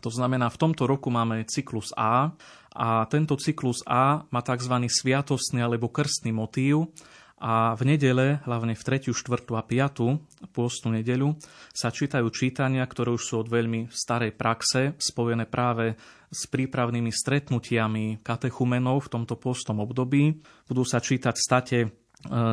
To 0.00 0.08
znamená, 0.12 0.48
v 0.52 0.60
tomto 0.60 0.88
roku 0.88 1.08
máme 1.12 1.44
cyklus 1.48 1.92
A 1.96 2.32
a 2.72 3.04
tento 3.08 3.36
cyklus 3.36 3.84
A 3.84 4.24
má 4.32 4.40
tzv. 4.40 4.74
sviatostný 4.88 5.60
alebo 5.60 5.92
krstný 5.92 6.32
motív 6.32 6.88
a 7.42 7.74
v 7.74 7.82
nedele, 7.94 8.38
hlavne 8.46 8.78
v 8.78 8.82
3., 8.86 9.10
4. 9.10 9.50
a 9.58 9.62
5. 9.66 10.54
pôstnu 10.54 10.94
nedeľu, 10.94 11.34
sa 11.74 11.90
čítajú 11.90 12.30
čítania, 12.30 12.86
ktoré 12.86 13.10
už 13.10 13.22
sú 13.22 13.34
od 13.42 13.50
veľmi 13.50 13.90
starej 13.90 14.30
praxe, 14.38 14.94
spojené 15.02 15.50
práve 15.50 15.98
s 16.30 16.46
prípravnými 16.46 17.10
stretnutiami 17.10 18.22
katechumenov 18.22 19.10
v 19.10 19.12
tomto 19.18 19.34
pôstom 19.36 19.82
období. 19.82 20.38
Budú 20.70 20.86
sa 20.86 21.02
čítať 21.02 21.34
state 21.34 21.78
e, 21.82 21.86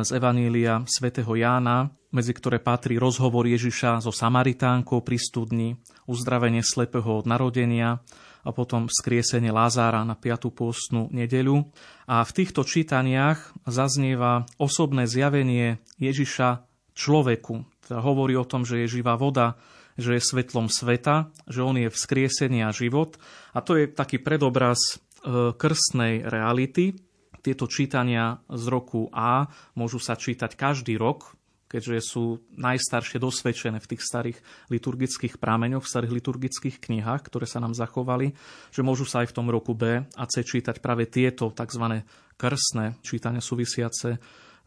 z 0.02 0.10
Evanília 0.10 0.82
svätého 0.90 1.32
Jána, 1.38 1.86
medzi 2.10 2.34
ktoré 2.34 2.58
patrí 2.58 2.98
rozhovor 2.98 3.46
Ježiša 3.46 4.02
so 4.02 4.10
Samaritánkou 4.10 5.06
pri 5.06 5.22
studni, 5.22 5.78
uzdravenie 6.10 6.66
slepého 6.66 7.22
od 7.22 7.30
narodenia, 7.30 8.02
a 8.44 8.50
potom 8.50 8.88
skriesenie 8.88 9.52
Lázára 9.52 10.04
na 10.04 10.16
5. 10.16 10.50
pôstnu 10.52 11.12
nedeľu. 11.12 11.68
A 12.08 12.24
v 12.24 12.34
týchto 12.34 12.64
čítaniach 12.64 13.52
zaznieva 13.68 14.48
osobné 14.56 15.04
zjavenie 15.04 15.82
Ježiša 16.00 16.64
človeku. 16.96 17.64
Teda 17.84 18.00
hovorí 18.04 18.36
o 18.36 18.48
tom, 18.48 18.64
že 18.64 18.84
je 18.84 19.00
živá 19.00 19.16
voda, 19.16 19.56
že 20.00 20.16
je 20.16 20.22
svetlom 20.22 20.72
sveta, 20.72 21.32
že 21.44 21.60
on 21.60 21.76
je 21.76 21.92
vzkriesenie 21.92 22.64
a 22.64 22.72
život. 22.72 23.20
A 23.52 23.60
to 23.60 23.76
je 23.76 23.90
taký 23.90 24.20
predobraz 24.20 24.78
e, 24.80 24.94
krstnej 25.52 26.24
reality. 26.24 26.96
Tieto 27.40 27.64
čítania 27.68 28.44
z 28.52 28.64
roku 28.68 29.08
A 29.12 29.48
môžu 29.72 29.96
sa 29.96 30.16
čítať 30.16 30.56
každý 30.56 31.00
rok, 31.00 31.39
keďže 31.70 32.02
sú 32.02 32.42
najstaršie 32.58 33.22
dosvedčené 33.22 33.78
v 33.78 33.90
tých 33.94 34.02
starých 34.02 34.38
liturgických 34.74 35.38
prámeňoch, 35.38 35.86
v 35.86 35.92
starých 35.94 36.16
liturgických 36.18 36.76
knihách, 36.82 37.30
ktoré 37.30 37.46
sa 37.46 37.62
nám 37.62 37.78
zachovali, 37.78 38.34
že 38.74 38.82
môžu 38.82 39.06
sa 39.06 39.22
aj 39.22 39.30
v 39.30 39.36
tom 39.38 39.46
roku 39.46 39.78
B 39.78 40.02
a 40.02 40.24
C 40.26 40.42
čítať 40.42 40.82
práve 40.82 41.06
tieto 41.06 41.54
tzv. 41.54 42.02
krstné 42.34 42.98
čítania 43.06 43.38
súvisiace 43.38 44.18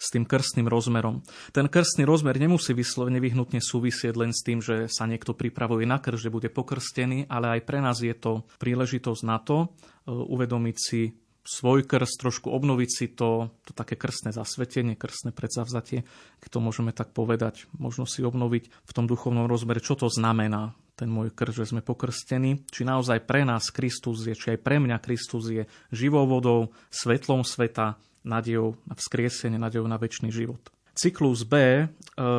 s 0.03 0.11
tým 0.11 0.27
krstným 0.27 0.67
rozmerom. 0.67 1.23
Ten 1.55 1.71
krstný 1.71 2.03
rozmer 2.03 2.35
nemusí 2.35 2.75
vyslovene 2.75 3.23
vyhnutne 3.23 3.63
súvisieť 3.63 4.13
len 4.19 4.31
s 4.35 4.43
tým, 4.43 4.59
že 4.59 4.91
sa 4.91 5.07
niekto 5.07 5.31
pripravuje 5.31 5.87
na 5.87 6.01
krst, 6.01 6.27
že 6.27 6.33
bude 6.33 6.51
pokrstený, 6.51 7.31
ale 7.31 7.59
aj 7.59 7.61
pre 7.63 7.79
nás 7.79 8.03
je 8.03 8.11
to 8.11 8.43
príležitosť 8.59 9.21
na 9.23 9.37
to 9.39 9.57
e, 9.63 9.67
uvedomiť 10.11 10.75
si 10.75 11.13
svoj 11.43 11.83
krst, 11.83 12.23
trošku 12.23 12.47
obnoviť 12.49 12.89
si 12.89 13.05
to, 13.11 13.51
to 13.67 13.71
také 13.75 13.99
krstné 13.99 14.31
zasvetenie, 14.31 14.95
krstné 14.95 15.35
predsavzatie, 15.35 16.07
keď 16.39 16.49
to 16.49 16.59
môžeme 16.63 16.95
tak 16.95 17.11
povedať, 17.11 17.67
možno 17.75 18.07
si 18.07 18.23
obnoviť 18.23 18.71
v 18.71 18.91
tom 18.95 19.05
duchovnom 19.05 19.45
rozbere, 19.45 19.83
čo 19.83 19.99
to 19.99 20.07
znamená, 20.07 20.75
ten 20.95 21.09
môj 21.09 21.33
krst, 21.33 21.57
že 21.57 21.69
sme 21.75 21.81
pokrstení, 21.81 22.63
či 22.69 22.85
naozaj 22.85 23.25
pre 23.25 23.43
nás 23.43 23.73
Kristus 23.73 24.23
je, 24.23 24.37
či 24.37 24.55
aj 24.55 24.59
pre 24.61 24.77
mňa 24.77 25.01
Kristus 25.01 25.49
je 25.49 25.63
živou 25.89 26.29
vodou, 26.29 26.71
svetlom 26.93 27.41
sveta, 27.43 27.97
nádejou 28.23 28.79
na 28.87 28.95
vzkriesenie, 28.95 29.59
nádejou 29.59 29.89
na 29.89 29.99
väčší 29.99 30.31
život. 30.31 30.71
Cyklus 30.93 31.41
B 31.43 31.55
e, 31.57 31.85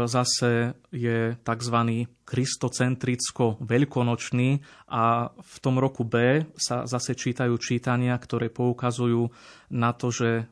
zase 0.06 0.78
je 0.94 1.34
tzv. 1.42 1.76
Kristocentricko-veľkonočný 2.24 4.60
a 4.90 5.28
v 5.28 5.56
tom 5.60 5.78
roku 5.80 6.04
B 6.08 6.46
sa 6.56 6.86
zase 6.88 7.14
čítajú 7.16 7.58
čítania, 7.60 8.16
ktoré 8.16 8.48
poukazujú 8.48 9.30
na 9.74 9.90
to, 9.90 10.14
že 10.14 10.30
e, 10.30 10.42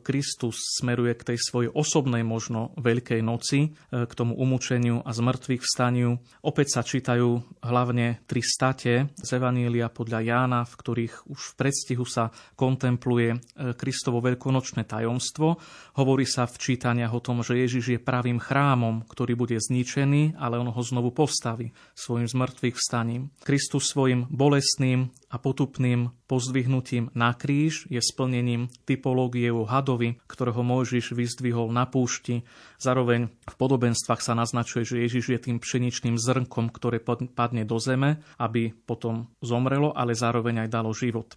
Kristus 0.00 0.56
smeruje 0.80 1.12
k 1.18 1.34
tej 1.34 1.38
svojej 1.42 1.70
osobnej 1.74 2.22
možno 2.24 2.72
Veľkej 2.80 3.20
noci, 3.20 3.68
e, 3.68 3.70
k 4.08 4.12
tomu 4.16 4.32
umúčeniu 4.40 5.04
a 5.04 5.12
zmrtvých 5.12 5.60
vstaniu. 5.60 6.16
Opäť 6.40 6.78
sa 6.78 6.86
čítajú 6.86 7.44
hlavne 7.60 8.24
tri 8.24 8.40
state 8.40 9.12
z 9.12 9.28
Evanília 9.36 9.92
podľa 9.92 10.24
Jána, 10.24 10.64
v 10.64 10.74
ktorých 10.80 11.14
už 11.28 11.40
v 11.52 11.54
predstihu 11.60 12.08
sa 12.08 12.32
kontempluje 12.56 13.36
Kristovo 13.76 14.24
veľkonočné 14.24 14.88
tajomstvo. 14.88 15.60
Hovorí 16.00 16.24
sa 16.24 16.48
v 16.48 16.56
čítaniach 16.56 17.12
o 17.12 17.20
tom, 17.20 17.44
že 17.44 17.60
Ježiš 17.60 17.98
je 17.98 18.00
pravým 18.00 18.40
chrámom, 18.40 19.04
ktorý 19.04 19.36
bude 19.36 19.60
zničený, 19.60 20.40
ale 20.40 20.56
on 20.56 20.72
ho 20.72 20.82
znovu 20.82 21.03
postaví 21.10 21.74
svojim 21.98 22.28
zmrtvých 22.28 22.78
vstaním. 22.78 23.34
Kristus 23.42 23.90
svojim 23.90 24.30
bolestným 24.30 25.10
a 25.32 25.36
potupným 25.36 26.14
pozdvihnutím 26.30 27.10
na 27.18 27.34
kríž 27.34 27.90
je 27.90 27.98
splnením 27.98 28.70
typológie 28.86 29.50
u 29.50 29.66
hadovi, 29.66 30.22
ktorého 30.30 30.62
Mojžiš 30.62 31.12
vyzdvihol 31.12 31.74
na 31.74 31.84
púšti. 31.90 32.46
Zároveň 32.78 33.28
v 33.28 33.54
podobenstvách 33.58 34.22
sa 34.22 34.38
naznačuje, 34.38 34.86
že 34.86 35.02
Ježiš 35.02 35.24
je 35.34 35.38
tým 35.50 35.58
pšeničným 35.58 36.16
zrnkom, 36.16 36.70
ktoré 36.70 37.02
padne 37.34 37.66
do 37.66 37.76
zeme, 37.82 38.22
aby 38.38 38.70
potom 38.72 39.34
zomrelo, 39.42 39.90
ale 39.90 40.14
zároveň 40.14 40.64
aj 40.64 40.68
dalo 40.70 40.94
život. 40.94 41.34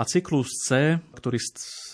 A 0.00 0.08
cyklus 0.08 0.48
C, 0.64 0.96
ktorý 1.12 1.36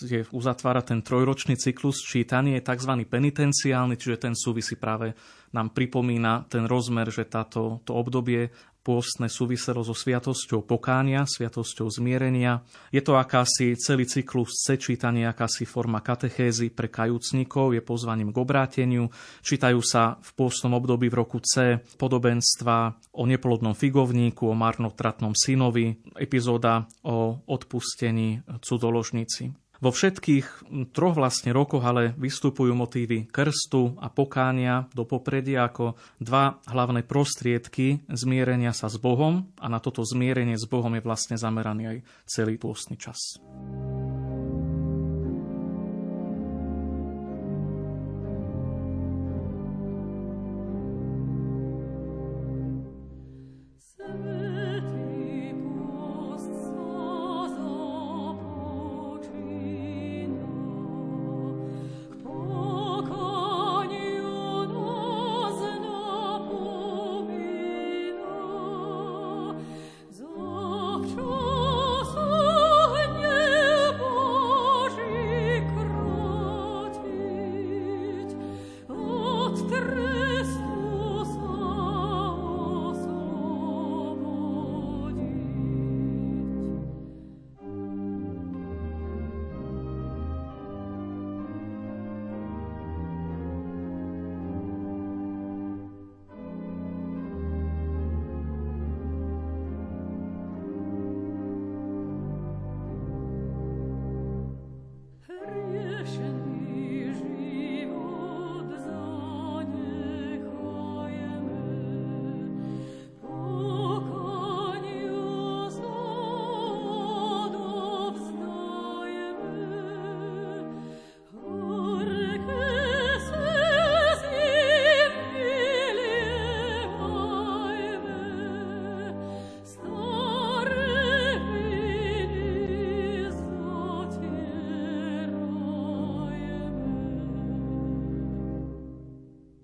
je, 0.07 0.23
uzatvára 0.31 0.79
ten 0.79 1.03
trojročný 1.03 1.59
cyklus 1.59 1.99
čítanie, 1.99 2.55
je 2.59 2.63
tzv. 2.63 2.95
penitenciálny, 3.03 3.99
čiže 3.99 4.23
ten 4.23 4.33
súvisí 4.39 4.79
práve, 4.79 5.11
nám 5.53 5.73
pripomína 5.73 6.45
ten 6.49 6.69
rozmer, 6.69 7.09
že 7.09 7.25
táto, 7.25 7.81
to 7.85 7.97
obdobie 7.97 8.53
pôstne 8.79 9.27
súviselo 9.27 9.83
so 9.83 9.93
sviatosťou 9.93 10.63
pokánia, 10.63 11.27
sviatosťou 11.27 11.91
zmierenia. 11.91 12.63
Je 12.89 13.03
to 13.03 13.19
akási 13.19 13.75
celý 13.77 14.07
cyklus 14.07 14.65
C 14.65 14.79
čítanie, 14.79 15.27
akási 15.27 15.67
forma 15.67 15.99
katechézy 15.99 16.71
pre 16.73 16.87
kajúcnikov, 16.87 17.75
je 17.75 17.83
pozvaním 17.83 18.33
k 18.33 18.41
obráteniu. 18.41 19.11
Čítajú 19.45 19.83
sa 19.83 20.17
v 20.23 20.29
pôstnom 20.33 20.73
období 20.79 21.11
v 21.11 21.19
roku 21.21 21.37
C 21.43 21.77
podobenstva 21.99 22.97
o 23.13 23.23
neplodnom 23.27 23.75
figovníku, 23.75 24.49
o 24.49 24.55
marnotratnom 24.57 25.35
synovi, 25.35 25.99
epizóda 26.17 26.87
o 27.05 27.45
odpustení 27.45 28.41
cudoložníci. 28.63 29.68
Vo 29.79 29.95
všetkých 29.95 30.67
troch 30.91 31.15
vlastne 31.15 31.55
rokoch 31.55 31.83
ale 31.87 32.11
vystupujú 32.19 32.75
motívy 32.75 33.31
krstu 33.31 33.95
a 34.03 34.11
pokánia 34.11 34.91
do 34.91 35.07
popredia 35.07 35.71
ako 35.71 35.95
dva 36.19 36.59
hlavné 36.67 37.07
prostriedky 37.07 38.03
zmierenia 38.11 38.75
sa 38.75 38.91
s 38.91 38.99
Bohom 38.99 39.47
a 39.55 39.71
na 39.71 39.79
toto 39.79 40.03
zmierenie 40.03 40.59
s 40.59 40.67
Bohom 40.67 40.91
je 40.99 41.05
vlastne 41.07 41.39
zameraný 41.39 41.83
aj 41.87 41.97
celý 42.27 42.59
pôstny 42.59 42.99
čas. 42.99 43.39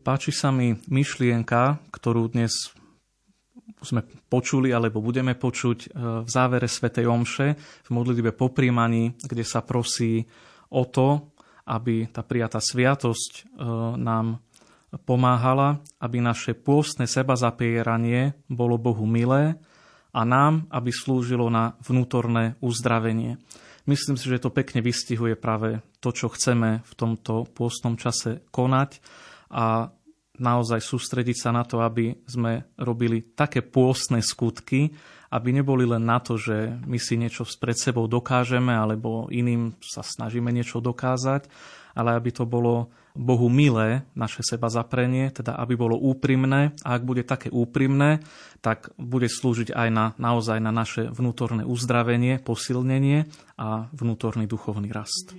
Páči 0.05 0.29
sa 0.29 0.53
mi 0.53 0.77
myšlienka, 0.85 1.81
ktorú 1.89 2.29
dnes 2.29 2.69
sme 3.81 4.05
počuli 4.29 4.69
alebo 4.69 5.01
budeme 5.01 5.33
počuť 5.33 5.79
e, 5.81 5.87
v 6.21 6.29
závere 6.29 6.69
svätej 6.69 7.09
Omše 7.09 7.47
v 7.57 7.89
modlitbe 7.89 8.29
po 8.37 8.53
príjmaní, 8.53 9.17
kde 9.25 9.41
sa 9.41 9.65
prosí 9.65 10.29
o 10.69 10.85
to, 10.85 11.33
aby 11.65 12.05
tá 12.13 12.21
prijatá 12.21 12.61
sviatosť 12.61 13.33
e, 13.33 13.41
nám 13.97 14.45
pomáhala, 15.09 15.81
aby 15.97 16.21
naše 16.21 16.53
pôstne 16.53 17.09
seba 17.09 17.33
zapieranie 17.33 18.37
bolo 18.45 18.77
Bohu 18.77 19.09
milé 19.09 19.57
a 20.13 20.21
nám, 20.21 20.69
aby 20.69 20.93
slúžilo 20.93 21.49
na 21.49 21.81
vnútorné 21.81 22.61
uzdravenie. 22.61 23.41
Myslím 23.89 24.21
si, 24.21 24.29
že 24.29 24.37
to 24.37 24.53
pekne 24.53 24.85
vystihuje 24.85 25.33
práve 25.33 25.81
to, 25.97 26.13
čo 26.13 26.29
chceme 26.29 26.85
v 26.85 26.93
tomto 26.93 27.49
pôstnom 27.57 27.97
čase 27.97 28.45
konať 28.53 29.01
a 29.49 29.94
naozaj 30.37 30.81
sústrediť 30.81 31.37
sa 31.37 31.49
na 31.55 31.63
to, 31.63 31.81
aby 31.81 32.15
sme 32.25 32.67
robili 32.79 33.23
také 33.35 33.63
pôstne 33.63 34.19
skutky, 34.19 34.93
aby 35.33 35.49
neboli 35.51 35.83
len 35.83 36.05
na 36.05 36.23
to, 36.23 36.39
že 36.39 36.79
my 36.85 36.95
si 36.95 37.19
niečo 37.19 37.43
pred 37.59 37.75
sebou 37.75 38.07
dokážeme 38.07 38.71
alebo 38.71 39.27
iným 39.27 39.75
sa 39.83 40.05
snažíme 40.05 40.47
niečo 40.53 40.79
dokázať, 40.79 41.49
ale 41.95 42.15
aby 42.15 42.29
to 42.31 42.47
bolo 42.47 42.91
Bohu 43.15 43.47
milé, 43.47 44.03
naše 44.11 44.43
seba 44.43 44.67
zaprenie, 44.67 45.31
teda 45.31 45.55
aby 45.55 45.79
bolo 45.79 45.95
úprimné 45.95 46.75
a 46.83 46.99
ak 46.99 47.07
bude 47.07 47.23
také 47.23 47.47
úprimné, 47.47 48.19
tak 48.59 48.91
bude 48.99 49.31
slúžiť 49.31 49.71
aj 49.71 49.87
na, 49.87 50.05
naozaj 50.19 50.59
na 50.59 50.75
naše 50.75 51.07
vnútorné 51.07 51.63
uzdravenie, 51.63 52.43
posilnenie 52.43 53.31
a 53.55 53.87
vnútorný 53.95 54.51
duchovný 54.51 54.91
rast. 54.91 55.31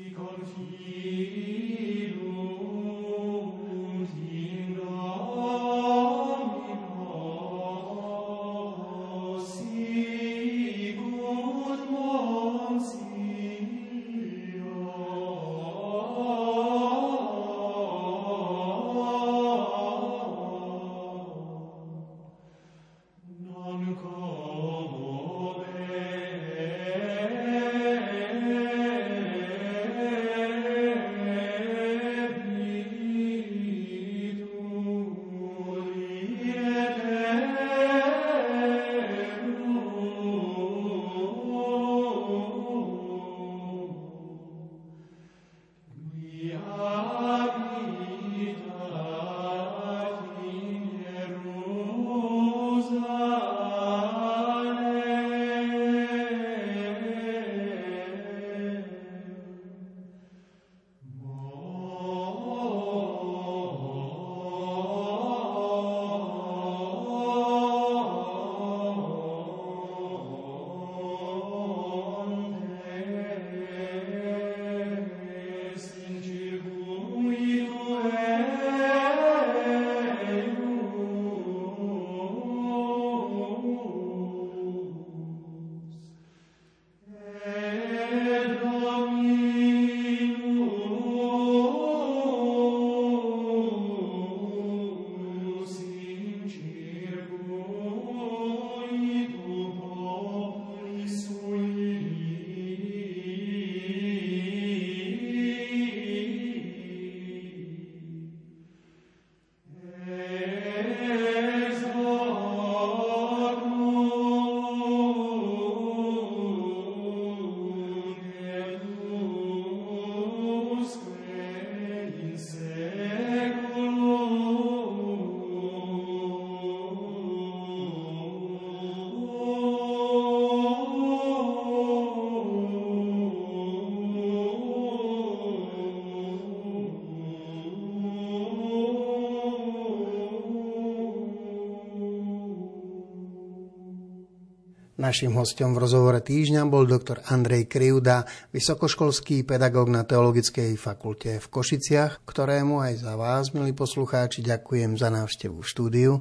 Našim 145.06 145.38
hostom 145.38 145.70
v 145.70 145.86
rozhovore 145.86 146.18
týždňa 146.18 146.66
bol 146.66 146.82
doktor 146.82 147.22
Andrej 147.30 147.70
Kriuda, 147.70 148.26
vysokoškolský 148.50 149.46
pedagóg 149.46 149.86
na 149.86 150.02
Teologickej 150.02 150.74
fakulte 150.74 151.38
v 151.38 151.46
Košiciach, 151.46 152.26
ktorému 152.26 152.82
aj 152.82 153.06
za 153.06 153.14
vás, 153.14 153.54
milí 153.54 153.70
poslucháči, 153.70 154.42
ďakujem 154.42 154.98
za 154.98 155.06
návštevu 155.14 155.62
v 155.62 155.68
štúdiu. 155.70 156.12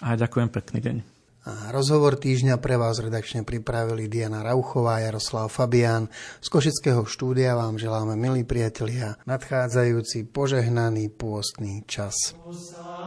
A 0.00 0.16
ďakujem 0.16 0.48
pekný 0.48 0.80
deň. 0.80 0.96
A 1.52 1.68
rozhovor 1.68 2.16
týždňa 2.16 2.56
pre 2.64 2.80
vás 2.80 2.96
redakčne 2.96 3.44
pripravili 3.44 4.08
Diana 4.08 4.40
Rauchová 4.40 4.96
a 4.96 5.04
Jaroslav 5.04 5.52
Fabián. 5.52 6.08
Z 6.40 6.48
Košického 6.48 7.04
štúdia 7.04 7.52
vám 7.52 7.76
želáme, 7.76 8.16
milí 8.16 8.48
priatelia, 8.48 9.20
nadchádzajúci 9.28 10.32
požehnaný 10.32 11.12
pôstny 11.12 11.84
čas. 11.84 12.32
God 12.40 12.99